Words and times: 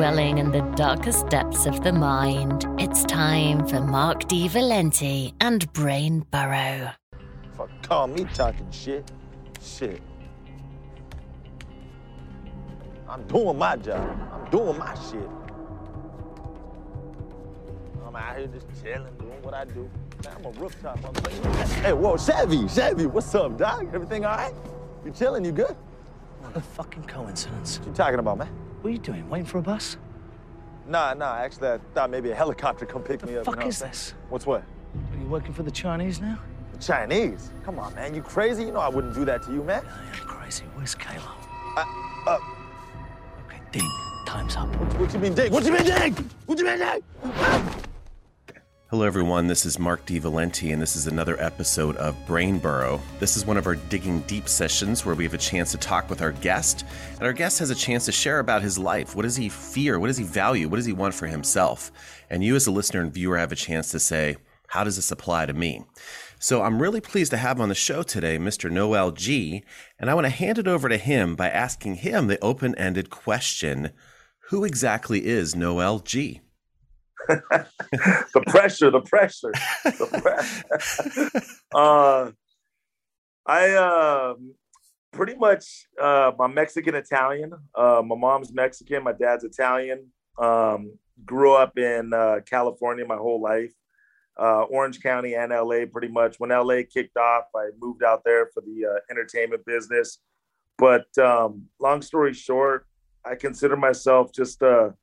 dwelling 0.00 0.38
in 0.38 0.50
the 0.50 0.62
darkest 0.76 1.28
depths 1.28 1.66
of 1.66 1.84
the 1.84 1.92
mind, 1.92 2.66
it's 2.78 3.04
time 3.04 3.66
for 3.66 3.82
Mark 3.82 4.26
D. 4.28 4.48
Valenti 4.48 5.34
and 5.42 5.70
Brain 5.74 6.24
Burrow. 6.30 6.92
Fuck, 7.54 7.68
call 7.82 8.06
me 8.06 8.24
talking 8.32 8.70
shit. 8.70 9.12
Shit. 9.62 10.00
I'm 13.10 13.24
doing 13.24 13.58
my 13.58 13.76
job. 13.76 14.18
I'm 14.32 14.50
doing 14.50 14.78
my 14.78 14.94
shit. 14.94 15.28
I'm 18.06 18.16
out 18.16 18.38
here 18.38 18.46
just 18.46 18.68
chilling, 18.82 19.14
doing 19.18 19.42
what 19.42 19.52
I 19.52 19.66
do. 19.66 19.90
Man, 20.24 20.34
I'm 20.34 20.46
a 20.46 20.50
rooftop 20.52 20.98
motherfucker. 21.00 21.82
Hey, 21.82 21.92
whoa, 21.92 22.16
Chevy, 22.16 22.66
Chevy, 22.68 23.04
what's 23.04 23.34
up, 23.34 23.58
dog? 23.58 23.94
Everything 23.94 24.24
all 24.24 24.34
right? 24.34 24.54
You 25.04 25.10
chilling? 25.10 25.44
You 25.44 25.52
good? 25.52 25.76
What 26.40 26.56
a 26.56 26.62
fucking 26.62 27.04
coincidence. 27.04 27.80
What 27.80 27.88
you 27.88 27.92
talking 27.92 28.18
about, 28.18 28.38
man? 28.38 28.69
What 28.80 28.88
are 28.88 28.92
you 28.92 28.98
doing? 28.98 29.28
Waiting 29.28 29.46
for 29.46 29.58
a 29.58 29.62
bus? 29.62 29.96
Nah, 30.86 31.14
nah. 31.14 31.36
Actually, 31.36 31.68
I 31.68 31.78
thought 31.94 32.10
maybe 32.10 32.30
a 32.30 32.34
helicopter 32.34 32.86
come 32.86 33.02
pick 33.02 33.20
The 33.20 33.26
me 33.26 33.36
up. 33.36 33.44
fuck 33.44 33.56
you 33.56 33.60
know 33.62 33.66
is 33.68 33.78
this? 33.78 34.14
What's 34.30 34.46
what? 34.46 34.62
Are 34.62 35.18
you 35.20 35.26
working 35.28 35.52
for 35.52 35.62
the 35.62 35.70
Chinese 35.70 36.20
now? 36.20 36.38
The 36.72 36.78
Chinese? 36.78 37.52
Come 37.64 37.78
on, 37.78 37.94
man. 37.94 38.14
You 38.14 38.22
crazy? 38.22 38.64
You 38.64 38.72
know 38.72 38.80
I 38.80 38.88
wouldn't 38.88 39.14
do 39.14 39.24
that 39.26 39.42
to 39.44 39.52
you, 39.52 39.62
man. 39.62 39.84
I 39.86 40.06
am 40.06 40.26
crazy. 40.26 40.64
Where's 40.74 40.94
Kayla? 40.94 41.30
Uh, 41.76 41.84
uh, 42.26 42.38
Okay, 43.46 43.60
Ding. 43.70 43.90
Time's 44.26 44.56
up. 44.56 44.68
what 44.98 45.12
you 45.12 45.18
mean, 45.20 45.34
dig? 45.34 45.52
What 45.52 45.64
you 45.64 45.72
mean, 45.72 45.84
dig? 45.84 46.14
What 46.46 46.58
you 46.58 46.64
mean, 46.64 46.78
dig? 46.78 47.02
Hello, 48.90 49.06
everyone. 49.06 49.46
This 49.46 49.64
is 49.66 49.78
Mark 49.78 50.04
D. 50.04 50.18
Valenti, 50.18 50.72
and 50.72 50.82
this 50.82 50.96
is 50.96 51.06
another 51.06 51.40
episode 51.40 51.94
of 51.98 52.16
Brain 52.26 52.58
Burrow. 52.58 53.00
This 53.20 53.36
is 53.36 53.46
one 53.46 53.56
of 53.56 53.68
our 53.68 53.76
Digging 53.76 54.18
Deep 54.22 54.48
sessions 54.48 55.06
where 55.06 55.14
we 55.14 55.22
have 55.22 55.32
a 55.32 55.38
chance 55.38 55.70
to 55.70 55.78
talk 55.78 56.10
with 56.10 56.20
our 56.20 56.32
guest, 56.32 56.84
and 57.12 57.22
our 57.22 57.32
guest 57.32 57.60
has 57.60 57.70
a 57.70 57.74
chance 57.76 58.06
to 58.06 58.10
share 58.10 58.40
about 58.40 58.62
his 58.62 58.80
life. 58.80 59.14
What 59.14 59.22
does 59.22 59.36
he 59.36 59.48
fear? 59.48 60.00
What 60.00 60.08
does 60.08 60.16
he 60.16 60.24
value? 60.24 60.68
What 60.68 60.78
does 60.78 60.86
he 60.86 60.92
want 60.92 61.14
for 61.14 61.28
himself? 61.28 61.92
And 62.30 62.42
you, 62.42 62.56
as 62.56 62.66
a 62.66 62.72
listener 62.72 63.00
and 63.00 63.14
viewer, 63.14 63.38
have 63.38 63.52
a 63.52 63.54
chance 63.54 63.92
to 63.92 64.00
say, 64.00 64.38
How 64.66 64.82
does 64.82 64.96
this 64.96 65.12
apply 65.12 65.46
to 65.46 65.52
me? 65.52 65.84
So 66.40 66.62
I'm 66.62 66.82
really 66.82 67.00
pleased 67.00 67.30
to 67.30 67.36
have 67.36 67.60
on 67.60 67.68
the 67.68 67.76
show 67.76 68.02
today 68.02 68.38
Mr. 68.38 68.72
Noel 68.72 69.12
G, 69.12 69.62
and 70.00 70.10
I 70.10 70.14
want 70.14 70.24
to 70.24 70.30
hand 70.30 70.58
it 70.58 70.66
over 70.66 70.88
to 70.88 70.96
him 70.96 71.36
by 71.36 71.48
asking 71.48 71.94
him 71.94 72.26
the 72.26 72.42
open 72.42 72.74
ended 72.74 73.08
question 73.08 73.92
Who 74.48 74.64
exactly 74.64 75.26
is 75.26 75.54
Noel 75.54 76.00
G? 76.00 76.40
the 78.34 78.42
pressure, 78.48 78.90
the 78.90 79.00
pressure, 79.00 79.52
the 79.84 81.56
uh, 81.74 82.30
I 83.46 83.70
uh, 83.70 84.34
pretty 85.12 85.36
much 85.36 85.86
uh, 86.00 86.32
I'm 86.40 86.54
Mexican 86.54 86.96
Italian. 86.96 87.52
Uh, 87.74 88.02
my 88.04 88.16
mom's 88.16 88.52
Mexican, 88.52 89.04
my 89.04 89.12
dad's 89.12 89.44
Italian. 89.44 90.08
Um, 90.38 90.98
grew 91.24 91.54
up 91.54 91.78
in 91.78 92.12
uh, 92.12 92.40
California 92.46 93.04
my 93.04 93.16
whole 93.16 93.40
life, 93.40 93.72
uh, 94.40 94.62
Orange 94.62 95.00
County 95.00 95.36
and 95.36 95.52
LA. 95.52 95.84
Pretty 95.90 96.08
much 96.08 96.36
when 96.38 96.50
LA 96.50 96.80
kicked 96.92 97.16
off, 97.16 97.44
I 97.54 97.68
moved 97.80 98.02
out 98.02 98.22
there 98.24 98.48
for 98.52 98.60
the 98.62 98.86
uh, 98.86 98.98
entertainment 99.10 99.64
business. 99.66 100.18
But 100.78 101.06
um, 101.18 101.66
long 101.78 102.02
story 102.02 102.32
short, 102.34 102.86
I 103.24 103.36
consider 103.36 103.76
myself 103.76 104.32
just 104.32 104.62
a 104.62 104.94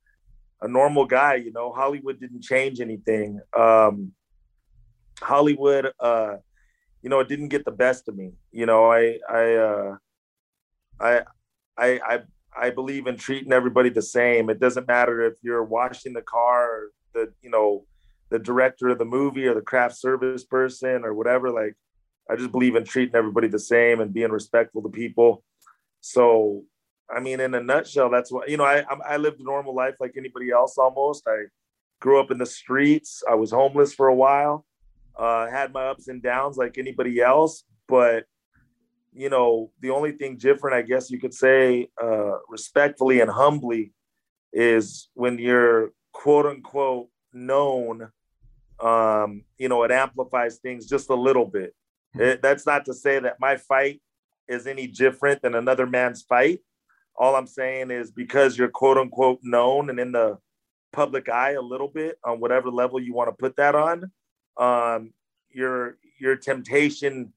a 0.62 0.68
normal 0.68 1.06
guy. 1.06 1.36
You 1.36 1.52
know, 1.52 1.72
Hollywood 1.72 2.20
didn't 2.20 2.44
change 2.44 2.80
anything. 2.80 3.40
Um, 3.58 4.14
Hollywood, 5.22 5.92
uh, 6.00 6.36
you 7.02 7.10
know, 7.10 7.20
it 7.20 7.28
didn't 7.28 7.50
get 7.50 7.66
the 7.66 7.72
best 7.72 8.08
of 8.08 8.16
me. 8.16 8.34
You 8.52 8.66
know, 8.66 8.92
I, 8.92 9.20
I, 9.30 9.54
uh, 9.56 9.96
I, 11.00 11.22
I, 11.78 12.00
I, 12.04 12.20
I 12.60 12.70
believe 12.72 13.08
in 13.08 13.18
treating 13.18 13.54
everybody 13.54 13.90
the 13.90 14.02
same. 14.02 14.50
It 14.50 14.60
doesn't 14.60 14.88
matter 14.88 15.22
if 15.22 15.36
you're 15.44 15.64
washing 15.64 16.14
the 16.14 16.22
car, 16.24 16.64
or 16.64 16.92
the, 17.14 17.34
you 17.42 17.50
know, 17.50 17.86
the 18.30 18.40
director 18.40 18.90
of 18.90 18.98
the 18.98 19.06
movie 19.06 19.46
or 19.46 19.54
the 19.54 19.62
craft 19.62 19.96
service 19.96 20.44
person 20.44 21.06
or 21.06 21.14
whatever. 21.14 21.52
Like, 21.52 21.76
I 22.30 22.36
just 22.36 22.52
believe 22.52 22.76
in 22.76 22.84
treating 22.84 23.16
everybody 23.16 23.48
the 23.48 23.60
same 23.60 24.02
and 24.02 24.14
being 24.14 24.32
respectful 24.32 24.82
to 24.82 24.90
people. 24.90 25.44
So 26.02 26.64
I 27.10 27.20
mean, 27.20 27.40
in 27.40 27.54
a 27.54 27.62
nutshell, 27.64 28.10
that's 28.10 28.32
what 28.32 28.50
you 28.50 28.58
know. 28.58 28.66
I 28.66 28.84
I 29.08 29.18
lived 29.18 29.40
a 29.40 29.44
normal 29.44 29.74
life 29.74 29.96
like 30.00 30.16
anybody 30.18 30.52
else. 30.52 30.78
Almost, 30.78 31.28
I 31.28 31.46
grew 32.02 32.20
up 32.20 32.32
in 32.32 32.38
the 32.38 32.46
streets. 32.46 33.24
I 33.30 33.36
was 33.36 33.52
homeless 33.52 33.94
for 33.94 34.08
a 34.08 34.16
while. 34.16 34.66
Uh, 35.16 35.50
had 35.50 35.74
my 35.74 35.88
ups 35.88 36.10
and 36.10 36.22
downs 36.22 36.58
like 36.58 36.78
anybody 36.78 37.20
else, 37.22 37.64
but 37.88 38.26
you 39.14 39.30
know, 39.30 39.72
the 39.82 39.90
only 39.90 40.12
thing 40.12 40.38
different, 40.38 40.76
I 40.76 40.84
guess 40.84 41.10
you 41.10 41.20
could 41.20 41.34
say, 41.34 41.90
uh, 42.02 42.38
respectfully 42.50 43.20
and 43.20 43.32
humbly, 43.32 43.94
is 44.54 45.10
when 45.14 45.40
you're 45.40 45.92
quote 46.12 46.46
unquote 46.46 47.10
known. 47.34 48.10
Um, 48.80 49.44
you 49.58 49.70
know, 49.70 49.82
it 49.84 49.92
amplifies 49.92 50.58
things 50.58 50.86
just 50.86 51.10
a 51.10 51.16
little 51.16 51.46
bit. 51.46 51.74
It, 52.14 52.42
that's 52.42 52.66
not 52.66 52.86
to 52.86 52.94
say 52.94 53.18
that 53.20 53.38
my 53.40 53.58
fight 53.58 54.02
is 54.48 54.68
any 54.68 54.86
different 54.88 55.42
than 55.42 55.56
another 55.56 55.88
man's 55.88 56.22
fight 56.22 56.60
all 57.18 57.36
I'm 57.36 57.48
saying 57.48 57.92
is 57.92 58.12
because 58.12 58.58
you're 58.58 58.70
quote 58.70 58.98
unquote 58.98 59.40
known 59.44 59.90
and 59.90 60.00
in 60.00 60.12
the 60.12 60.38
public 60.94 61.30
eye 61.30 61.52
a 61.52 61.62
little 61.62 61.88
bit 61.88 62.18
on 62.24 62.40
whatever 62.40 62.70
level 62.70 63.00
you 63.00 63.14
want 63.14 63.30
to 63.30 63.36
put 63.36 63.56
that 63.58 63.76
on, 63.76 64.12
um, 64.58 65.14
your 65.50 65.98
your 66.20 66.36
temptation 66.36 67.34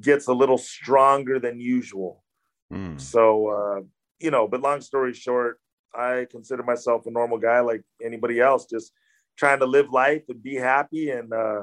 gets 0.00 0.28
a 0.28 0.32
little 0.32 0.58
stronger 0.58 1.38
than 1.38 1.60
usual. 1.60 2.22
Hmm. 2.70 2.98
So 2.98 3.48
uh, 3.48 3.80
you 4.20 4.30
know, 4.30 4.46
but 4.46 4.62
long 4.62 4.80
story 4.80 5.12
short, 5.12 5.60
I 5.94 6.26
consider 6.30 6.62
myself 6.62 7.06
a 7.06 7.10
normal 7.10 7.38
guy 7.38 7.60
like 7.60 7.82
anybody 8.02 8.40
else, 8.40 8.66
just 8.66 8.92
trying 9.36 9.58
to 9.60 9.66
live 9.66 9.90
life 9.90 10.22
and 10.28 10.42
be 10.42 10.54
happy 10.54 11.10
and 11.10 11.32
uh, 11.32 11.62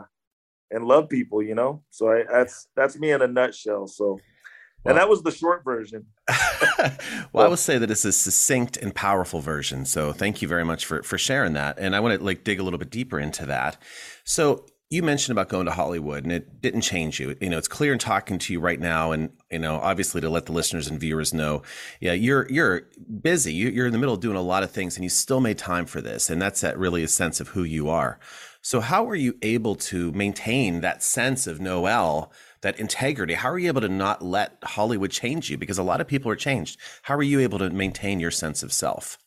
and 0.70 0.86
love 0.86 1.08
people. 1.10 1.42
You 1.42 1.56
know, 1.56 1.84
so 1.92 2.12
I, 2.12 2.24
that's 2.30 2.68
that's 2.76 2.98
me 2.98 3.12
in 3.12 3.22
a 3.22 3.28
nutshell. 3.28 3.88
So. 3.88 4.20
And 4.86 4.98
that 4.98 5.10
was 5.10 5.24
the 5.24 5.32
short 5.32 5.64
version. 5.64 6.06
well, 7.34 7.46
I 7.46 7.48
will 7.48 7.58
say 7.58 7.78
that 7.78 7.90
it's 7.90 8.06
a 8.06 8.12
succinct 8.12 8.78
and 8.78 8.94
powerful 8.94 9.40
version. 9.40 9.86
So 9.86 10.12
thank 10.12 10.42
you 10.42 10.48
very 10.48 10.66
much 10.66 10.86
for 10.86 11.04
for 11.04 11.18
sharing 11.18 11.54
that. 11.54 11.78
And 11.80 11.96
I 11.96 12.00
want 12.00 12.20
to 12.20 12.24
like 12.24 12.44
dig 12.44 12.60
a 12.60 12.64
little 12.64 12.80
bit 12.80 12.90
deeper 12.90 13.20
into 13.20 13.46
that. 13.46 13.78
So 14.24 14.66
you 14.90 15.02
mentioned 15.02 15.36
about 15.36 15.50
going 15.50 15.66
to 15.66 15.72
Hollywood 15.72 16.24
and 16.24 16.32
it 16.32 16.62
didn't 16.62 16.82
change 16.82 17.20
you. 17.20 17.36
You 17.42 17.50
know, 17.50 17.58
it's 17.58 17.68
clear 17.68 17.94
in 17.94 18.00
talking 18.00 18.38
to 18.38 18.54
you 18.54 18.60
right 18.60 18.80
now 18.80 19.12
and 19.12 19.32
you 19.52 19.58
know, 19.58 19.76
obviously 19.78 20.22
to 20.22 20.30
let 20.30 20.46
the 20.46 20.52
listeners 20.52 20.88
and 20.88 21.00
viewers 21.00 21.34
know, 21.34 21.64
yeah, 22.00 22.14
you're 22.14 22.48
you're 22.50 22.84
busy. 23.22 23.54
You're 23.54 23.88
in 23.88 23.92
the 23.92 23.98
middle 23.98 24.16
of 24.16 24.22
doing 24.22 24.38
a 24.38 24.42
lot 24.42 24.64
of 24.64 24.72
things 24.72 24.96
and 24.96 25.04
you 25.04 25.10
still 25.10 25.40
made 25.40 25.58
time 25.58 25.86
for 25.86 26.02
this. 26.02 26.30
And 26.30 26.42
that's 26.42 26.62
that 26.62 26.78
really 26.78 27.04
a 27.04 27.08
sense 27.08 27.40
of 27.40 27.50
who 27.50 27.64
you 27.64 27.90
are. 27.90 28.20
So 28.66 28.80
how 28.80 29.04
were 29.04 29.16
you 29.16 29.38
able 29.42 29.76
to 29.76 30.14
maintain 30.14 30.80
that 30.82 31.04
sense 31.04 31.48
of 31.48 31.60
Noel 31.60 32.32
that 32.62 32.80
integrity? 32.80 33.34
How 33.34 33.50
are 33.50 33.60
you 33.60 33.68
able 33.68 33.82
to 33.82 33.90
not 33.90 34.22
let 34.22 34.58
Hollywood 34.64 35.12
change 35.12 35.50
you? 35.50 35.58
Because 35.58 35.78
a 35.78 35.84
lot 35.84 36.00
of 36.00 36.08
people 36.08 36.32
are 36.32 36.38
changed. 36.38 36.80
How 37.02 37.16
are 37.16 37.24
you 37.24 37.42
able 37.42 37.60
to 37.60 37.70
maintain 37.70 38.22
your 38.22 38.32
sense 38.32 38.64
of 38.64 38.72
self? 38.72 39.18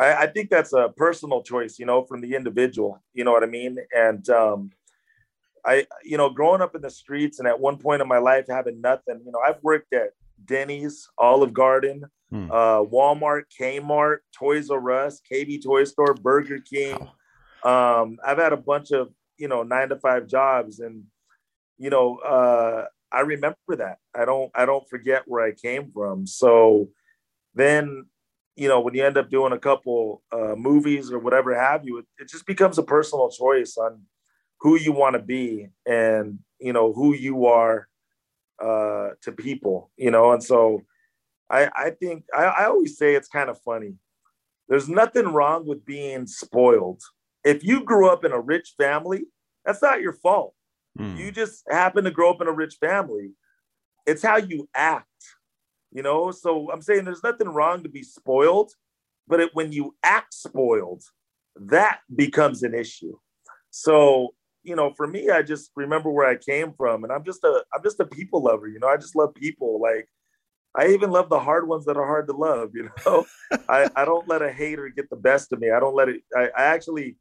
I, 0.00 0.14
I 0.14 0.26
think 0.26 0.50
that's 0.50 0.72
a 0.72 0.92
personal 0.96 1.44
choice, 1.44 1.78
you 1.78 1.86
know, 1.86 2.02
from 2.02 2.20
the 2.20 2.34
individual. 2.34 3.00
You 3.12 3.22
know 3.22 3.30
what 3.30 3.44
I 3.44 3.46
mean? 3.46 3.78
And 3.96 4.28
um, 4.30 4.72
I, 5.64 5.86
you 6.02 6.16
know, 6.16 6.28
growing 6.28 6.60
up 6.60 6.74
in 6.74 6.82
the 6.82 6.90
streets 6.90 7.38
and 7.38 7.46
at 7.46 7.60
one 7.60 7.78
point 7.78 8.02
in 8.02 8.08
my 8.08 8.18
life 8.18 8.46
having 8.48 8.80
nothing, 8.80 9.22
you 9.24 9.30
know, 9.30 9.38
I've 9.46 9.62
worked 9.62 9.92
at 9.92 10.10
Denny's, 10.44 11.08
Olive 11.16 11.54
Garden, 11.54 12.04
Hmm. 12.30 12.50
uh, 12.50 12.82
Walmart, 12.82 13.44
Kmart, 13.56 14.18
Toys 14.36 14.70
R 14.70 14.90
Us, 14.90 15.20
KB 15.30 15.62
Toy 15.62 15.84
Store, 15.84 16.14
Burger 16.14 16.58
King. 16.58 16.96
Um, 17.64 18.18
I've 18.24 18.38
had 18.38 18.52
a 18.52 18.58
bunch 18.58 18.92
of, 18.92 19.08
you 19.38 19.48
know, 19.48 19.62
nine 19.62 19.88
to 19.88 19.96
five 19.96 20.26
jobs 20.26 20.80
and 20.80 21.04
you 21.78 21.90
know, 21.90 22.16
uh, 22.18 22.86
I 23.12 23.20
remember 23.20 23.76
that. 23.76 23.98
I 24.14 24.24
don't 24.24 24.50
I 24.54 24.66
don't 24.66 24.88
forget 24.88 25.22
where 25.26 25.44
I 25.44 25.52
came 25.52 25.90
from. 25.92 26.26
So 26.26 26.88
then, 27.54 28.06
you 28.56 28.68
know, 28.68 28.80
when 28.80 28.94
you 28.94 29.04
end 29.04 29.18
up 29.18 29.30
doing 29.30 29.52
a 29.52 29.58
couple 29.58 30.22
uh, 30.32 30.54
movies 30.56 31.10
or 31.10 31.18
whatever 31.18 31.54
have 31.54 31.84
you, 31.84 31.98
it, 31.98 32.06
it 32.18 32.28
just 32.28 32.46
becomes 32.46 32.78
a 32.78 32.82
personal 32.82 33.30
choice 33.30 33.76
on 33.76 34.02
who 34.60 34.76
you 34.76 34.92
want 34.92 35.14
to 35.14 35.22
be 35.22 35.68
and 35.86 36.38
you 36.58 36.72
know 36.72 36.92
who 36.92 37.14
you 37.14 37.46
are 37.46 37.88
uh, 38.62 39.10
to 39.22 39.32
people. 39.32 39.90
You 39.96 40.10
know, 40.10 40.32
and 40.32 40.42
so 40.42 40.82
I 41.50 41.68
I 41.74 41.90
think 41.90 42.24
I, 42.34 42.44
I 42.44 42.64
always 42.66 42.96
say 42.96 43.14
it's 43.14 43.28
kind 43.28 43.50
of 43.50 43.60
funny. 43.62 43.94
There's 44.68 44.88
nothing 44.88 45.28
wrong 45.28 45.66
with 45.66 45.84
being 45.84 46.26
spoiled. 46.26 47.02
If 47.44 47.62
you 47.62 47.84
grew 47.84 48.08
up 48.08 48.24
in 48.24 48.32
a 48.32 48.40
rich 48.40 48.74
family, 48.78 49.26
that's 49.64 49.82
not 49.82 50.00
your 50.00 50.14
fault 50.14 50.54
Hmm. 50.96 51.16
you 51.16 51.32
just 51.32 51.64
happen 51.68 52.04
to 52.04 52.10
grow 52.10 52.30
up 52.30 52.40
in 52.40 52.46
a 52.46 52.52
rich 52.52 52.76
family. 52.80 53.32
It's 54.06 54.22
how 54.22 54.36
you 54.36 54.68
act, 54.74 55.08
you 55.90 56.02
know. 56.02 56.30
So 56.30 56.70
I'm 56.70 56.82
saying 56.82 57.04
there's 57.04 57.22
nothing 57.24 57.48
wrong 57.48 57.82
to 57.82 57.88
be 57.88 58.02
spoiled, 58.02 58.72
but 59.26 59.40
it, 59.40 59.50
when 59.54 59.72
you 59.72 59.96
act 60.02 60.34
spoiled, 60.34 61.02
that 61.56 62.00
becomes 62.14 62.62
an 62.62 62.74
issue. 62.74 63.16
So 63.70 64.34
you 64.62 64.76
know, 64.76 64.94
for 64.96 65.06
me, 65.06 65.30
I 65.30 65.42
just 65.42 65.72
remember 65.76 66.10
where 66.10 66.26
I 66.26 66.36
came 66.36 66.72
from, 66.72 67.04
and 67.04 67.12
I'm 67.12 67.24
just 67.24 67.42
a 67.44 67.64
I'm 67.74 67.82
just 67.82 68.00
a 68.00 68.06
people 68.06 68.42
lover. 68.42 68.68
You 68.68 68.78
know, 68.78 68.88
I 68.88 68.96
just 68.96 69.16
love 69.16 69.34
people. 69.34 69.80
Like 69.80 70.08
I 70.76 70.88
even 70.88 71.10
love 71.10 71.28
the 71.28 71.40
hard 71.40 71.66
ones 71.66 71.86
that 71.86 71.96
are 71.96 72.06
hard 72.06 72.28
to 72.28 72.36
love. 72.36 72.70
You 72.74 72.90
know, 73.04 73.26
I, 73.68 73.88
I 73.96 74.04
don't 74.04 74.28
let 74.28 74.42
a 74.42 74.52
hater 74.52 74.88
get 74.90 75.10
the 75.10 75.16
best 75.16 75.52
of 75.52 75.60
me. 75.60 75.70
I 75.70 75.80
don't 75.80 75.96
let 75.96 76.08
it. 76.08 76.22
I, 76.36 76.50
I 76.56 76.64
actually 76.66 77.16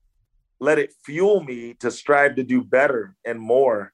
let 0.60 0.80
it 0.80 0.94
fuel 1.06 1.44
me 1.44 1.76
to 1.80 1.92
strive 1.92 2.36
to 2.36 2.44
do 2.44 2.64
better 2.64 3.16
and 3.26 3.40
more. 3.40 3.94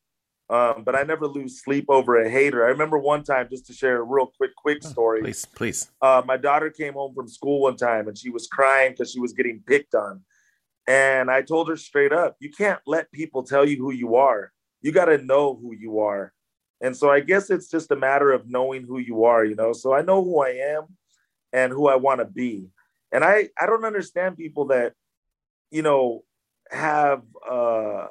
Um, 0.49 0.83
but 0.83 0.95
I 0.95 1.03
never 1.03 1.27
lose 1.27 1.61
sleep 1.61 1.85
over 1.89 2.21
a 2.21 2.29
hater. 2.29 2.65
I 2.65 2.69
remember 2.69 2.97
one 2.97 3.23
time, 3.23 3.47
just 3.51 3.67
to 3.67 3.73
share 3.73 3.97
a 3.97 4.03
real 4.03 4.31
quick, 4.35 4.55
quick 4.55 4.81
story. 4.83 5.21
Please, 5.21 5.45
please. 5.45 5.91
Uh, 6.01 6.23
my 6.25 6.37
daughter 6.37 6.71
came 6.71 6.93
home 6.93 7.13
from 7.13 7.27
school 7.27 7.61
one 7.61 7.75
time 7.75 8.07
and 8.07 8.17
she 8.17 8.31
was 8.31 8.47
crying 8.47 8.91
because 8.91 9.11
she 9.11 9.19
was 9.19 9.33
getting 9.33 9.61
picked 9.67 9.93
on. 9.93 10.21
And 10.87 11.29
I 11.29 11.43
told 11.43 11.69
her 11.69 11.77
straight 11.77 12.11
up, 12.11 12.35
you 12.39 12.49
can't 12.49 12.79
let 12.87 13.11
people 13.11 13.43
tell 13.43 13.63
you 13.63 13.77
who 13.77 13.91
you 13.91 14.15
are. 14.15 14.51
You 14.81 14.91
got 14.91 15.05
to 15.05 15.19
know 15.19 15.55
who 15.55 15.75
you 15.75 15.99
are. 15.99 16.33
And 16.81 16.97
so 16.97 17.11
I 17.11 17.19
guess 17.19 17.51
it's 17.51 17.69
just 17.69 17.91
a 17.91 17.95
matter 17.95 18.31
of 18.31 18.49
knowing 18.49 18.87
who 18.87 18.97
you 18.97 19.25
are, 19.25 19.45
you 19.45 19.55
know. 19.55 19.73
So 19.73 19.93
I 19.93 20.01
know 20.01 20.23
who 20.23 20.41
I 20.41 20.49
am 20.49 20.85
and 21.53 21.71
who 21.71 21.87
I 21.87 21.95
want 21.95 22.21
to 22.21 22.25
be. 22.25 22.69
And 23.11 23.23
I 23.23 23.49
I 23.59 23.65
don't 23.65 23.85
understand 23.85 24.37
people 24.37 24.65
that 24.67 24.93
you 25.71 25.81
know 25.81 26.23
have 26.69 27.23
uh, 27.49 28.07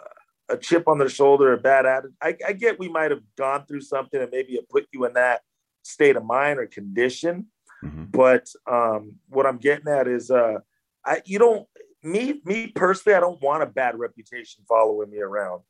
a 0.48 0.56
chip 0.60 0.88
on 0.88 0.98
their 0.98 1.08
shoulder, 1.08 1.52
a 1.52 1.58
bad 1.58 1.86
attitude. 1.86 2.14
I, 2.22 2.36
I 2.46 2.52
get 2.52 2.78
we 2.78 2.88
might 2.88 3.10
have 3.10 3.22
gone 3.36 3.66
through 3.66 3.82
something 3.82 4.20
and 4.20 4.30
maybe 4.30 4.54
it 4.54 4.68
put 4.68 4.86
you 4.92 5.04
in 5.04 5.14
that 5.14 5.42
state 5.82 6.16
of 6.16 6.24
mind 6.24 6.58
or 6.58 6.66
condition. 6.66 7.46
Mm-hmm. 7.84 8.04
But 8.10 8.48
um, 8.70 9.14
what 9.28 9.46
I'm 9.46 9.58
getting 9.58 9.88
at 9.88 10.08
is, 10.08 10.30
uh, 10.30 10.58
I 11.04 11.22
you 11.24 11.38
don't 11.38 11.66
me 12.02 12.40
me 12.44 12.68
personally, 12.68 13.16
I 13.16 13.20
don't 13.20 13.40
want 13.42 13.62
a 13.62 13.66
bad 13.66 13.98
reputation 13.98 14.64
following 14.68 15.10
me 15.10 15.18
around 15.18 15.62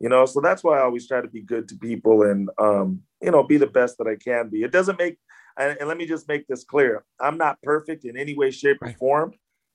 you 0.00 0.08
know 0.08 0.26
so 0.26 0.40
that's 0.40 0.62
why 0.62 0.78
i 0.78 0.82
always 0.82 1.06
try 1.06 1.20
to 1.20 1.28
be 1.28 1.40
good 1.40 1.68
to 1.68 1.76
people 1.76 2.22
and 2.22 2.50
um, 2.58 3.00
you 3.22 3.30
know 3.30 3.42
be 3.42 3.56
the 3.56 3.66
best 3.66 3.98
that 3.98 4.06
i 4.06 4.16
can 4.16 4.48
be 4.48 4.62
it 4.62 4.72
doesn't 4.72 4.98
make 4.98 5.16
and, 5.58 5.76
and 5.78 5.88
let 5.88 5.96
me 5.96 6.06
just 6.06 6.28
make 6.28 6.46
this 6.46 6.64
clear 6.64 7.04
i'm 7.20 7.38
not 7.38 7.60
perfect 7.62 8.04
in 8.04 8.16
any 8.16 8.34
way 8.34 8.50
shape 8.50 8.78
or 8.80 8.92
form 8.92 9.32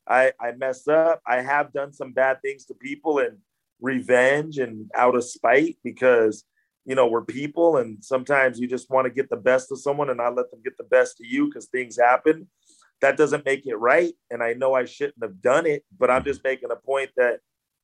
i 0.09 0.31
i 0.39 0.51
mess 0.51 0.87
up 0.87 1.21
i 1.27 1.41
have 1.41 1.71
done 1.71 1.93
some 1.93 2.11
bad 2.11 2.41
things 2.41 2.65
to 2.65 2.73
people 2.73 3.19
and 3.19 3.37
revenge 3.81 4.57
and 4.57 4.89
out 4.95 5.15
of 5.15 5.23
spite 5.23 5.77
because 5.83 6.43
you 6.85 6.95
know 6.95 7.07
we're 7.07 7.23
people 7.23 7.77
and 7.77 8.03
sometimes 8.03 8.59
you 8.59 8.67
just 8.67 8.89
want 8.89 9.05
to 9.05 9.11
get 9.11 9.29
the 9.29 9.37
best 9.37 9.71
of 9.71 9.79
someone 9.79 10.09
and 10.09 10.17
not 10.17 10.35
let 10.35 10.49
them 10.51 10.61
get 10.63 10.77
the 10.77 10.83
best 10.85 11.19
of 11.19 11.25
you 11.25 11.45
because 11.45 11.67
things 11.67 11.97
happen 11.97 12.47
that 13.01 13.15
doesn't 13.15 13.45
make 13.45 13.65
it 13.65 13.75
right 13.75 14.13
and 14.31 14.43
i 14.43 14.53
know 14.53 14.73
i 14.73 14.83
shouldn't 14.83 15.21
have 15.21 15.41
done 15.41 15.65
it 15.65 15.85
but 15.97 16.09
i'm 16.09 16.23
just 16.23 16.43
making 16.43 16.71
a 16.71 16.75
point 16.75 17.09
that 17.15 17.39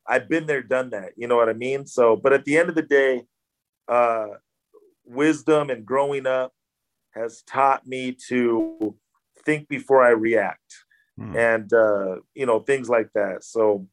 I've 0.07 0.29
been 0.29 0.45
there, 0.45 0.61
done 0.61 0.91
that. 0.91 1.13
You 1.15 1.27
know 1.27 1.35
what 1.35 1.49
I 1.49 1.53
mean? 1.53 1.85
So, 1.85 2.15
but 2.15 2.33
at 2.33 2.45
the 2.45 2.57
end 2.57 2.69
of 2.69 2.75
the 2.75 2.81
day, 2.81 3.23
uh, 3.87 4.27
wisdom 5.03 5.69
and 5.69 5.85
growing 5.85 6.27
up 6.27 6.53
has 7.13 7.41
taught 7.43 7.87
me 7.87 8.15
to 8.27 8.95
think 9.45 9.67
before 9.67 10.03
I 10.03 10.09
react, 10.09 10.84
hmm. 11.17 11.35
and 11.35 11.71
uh, 11.73 12.17
you 12.33 12.45
know 12.45 12.59
things 12.59 12.89
like 12.89 13.09
that. 13.13 13.43
So 13.43 13.87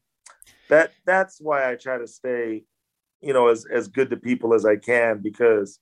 that 0.69 0.91
that's 1.05 1.39
why 1.39 1.69
I 1.69 1.75
try 1.75 1.97
to 1.97 2.07
stay, 2.07 2.63
you 3.21 3.33
know, 3.33 3.47
as 3.47 3.65
as 3.71 3.87
good 3.87 4.09
to 4.09 4.17
people 4.17 4.53
as 4.53 4.65
I 4.65 4.75
can 4.75 5.19
because 5.19 5.79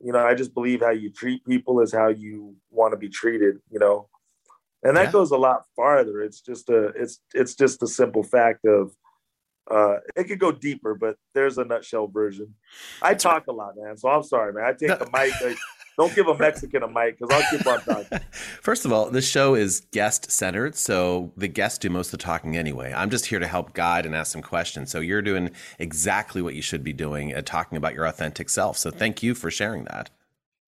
you 0.00 0.12
know 0.12 0.24
I 0.24 0.34
just 0.34 0.54
believe 0.54 0.80
how 0.80 0.90
you 0.90 1.10
treat 1.10 1.44
people 1.44 1.80
is 1.80 1.92
how 1.92 2.08
you 2.08 2.56
want 2.70 2.92
to 2.92 2.98
be 2.98 3.08
treated. 3.08 3.56
You 3.70 3.78
know, 3.78 4.08
and 4.82 4.96
that 4.96 5.06
yeah. 5.06 5.12
goes 5.12 5.30
a 5.30 5.36
lot 5.36 5.64
farther. 5.76 6.22
It's 6.22 6.40
just 6.40 6.68
a 6.70 6.86
it's 6.88 7.20
it's 7.34 7.54
just 7.54 7.82
a 7.82 7.86
simple 7.86 8.22
fact 8.22 8.64
of 8.64 8.94
uh, 9.70 9.96
it 10.14 10.24
could 10.24 10.38
go 10.38 10.52
deeper, 10.52 10.94
but 10.94 11.16
there's 11.34 11.58
a 11.58 11.64
nutshell 11.64 12.06
version. 12.06 12.54
I 13.00 13.14
talk 13.14 13.46
a 13.46 13.52
lot, 13.52 13.74
man. 13.76 13.96
So 13.96 14.08
I'm 14.08 14.22
sorry, 14.22 14.52
man. 14.52 14.64
I 14.64 14.72
take 14.72 14.98
the 14.98 15.06
mic. 15.06 15.40
Like, 15.40 15.56
don't 15.96 16.14
give 16.14 16.26
a 16.26 16.36
Mexican 16.36 16.82
a 16.82 16.88
mic 16.88 17.18
because 17.18 17.34
I'll 17.34 17.56
keep 17.56 17.66
on 17.66 17.80
talking. 17.80 18.18
First 18.62 18.84
of 18.84 18.92
all, 18.92 19.10
this 19.10 19.28
show 19.28 19.54
is 19.54 19.80
guest 19.92 20.30
centered, 20.30 20.74
so 20.76 21.32
the 21.36 21.48
guests 21.48 21.78
do 21.78 21.90
most 21.90 22.08
of 22.08 22.18
the 22.18 22.24
talking 22.24 22.56
anyway. 22.56 22.92
I'm 22.92 23.10
just 23.10 23.26
here 23.26 23.38
to 23.38 23.46
help 23.46 23.74
guide 23.74 24.06
and 24.06 24.14
ask 24.14 24.32
some 24.32 24.42
questions. 24.42 24.90
So 24.90 25.00
you're 25.00 25.22
doing 25.22 25.50
exactly 25.78 26.42
what 26.42 26.54
you 26.54 26.62
should 26.62 26.82
be 26.82 26.92
doing, 26.92 27.34
uh, 27.34 27.42
talking 27.42 27.78
about 27.78 27.94
your 27.94 28.06
authentic 28.06 28.48
self. 28.48 28.76
So 28.76 28.90
thank 28.90 29.22
you 29.22 29.34
for 29.34 29.50
sharing 29.50 29.84
that. 29.84 30.10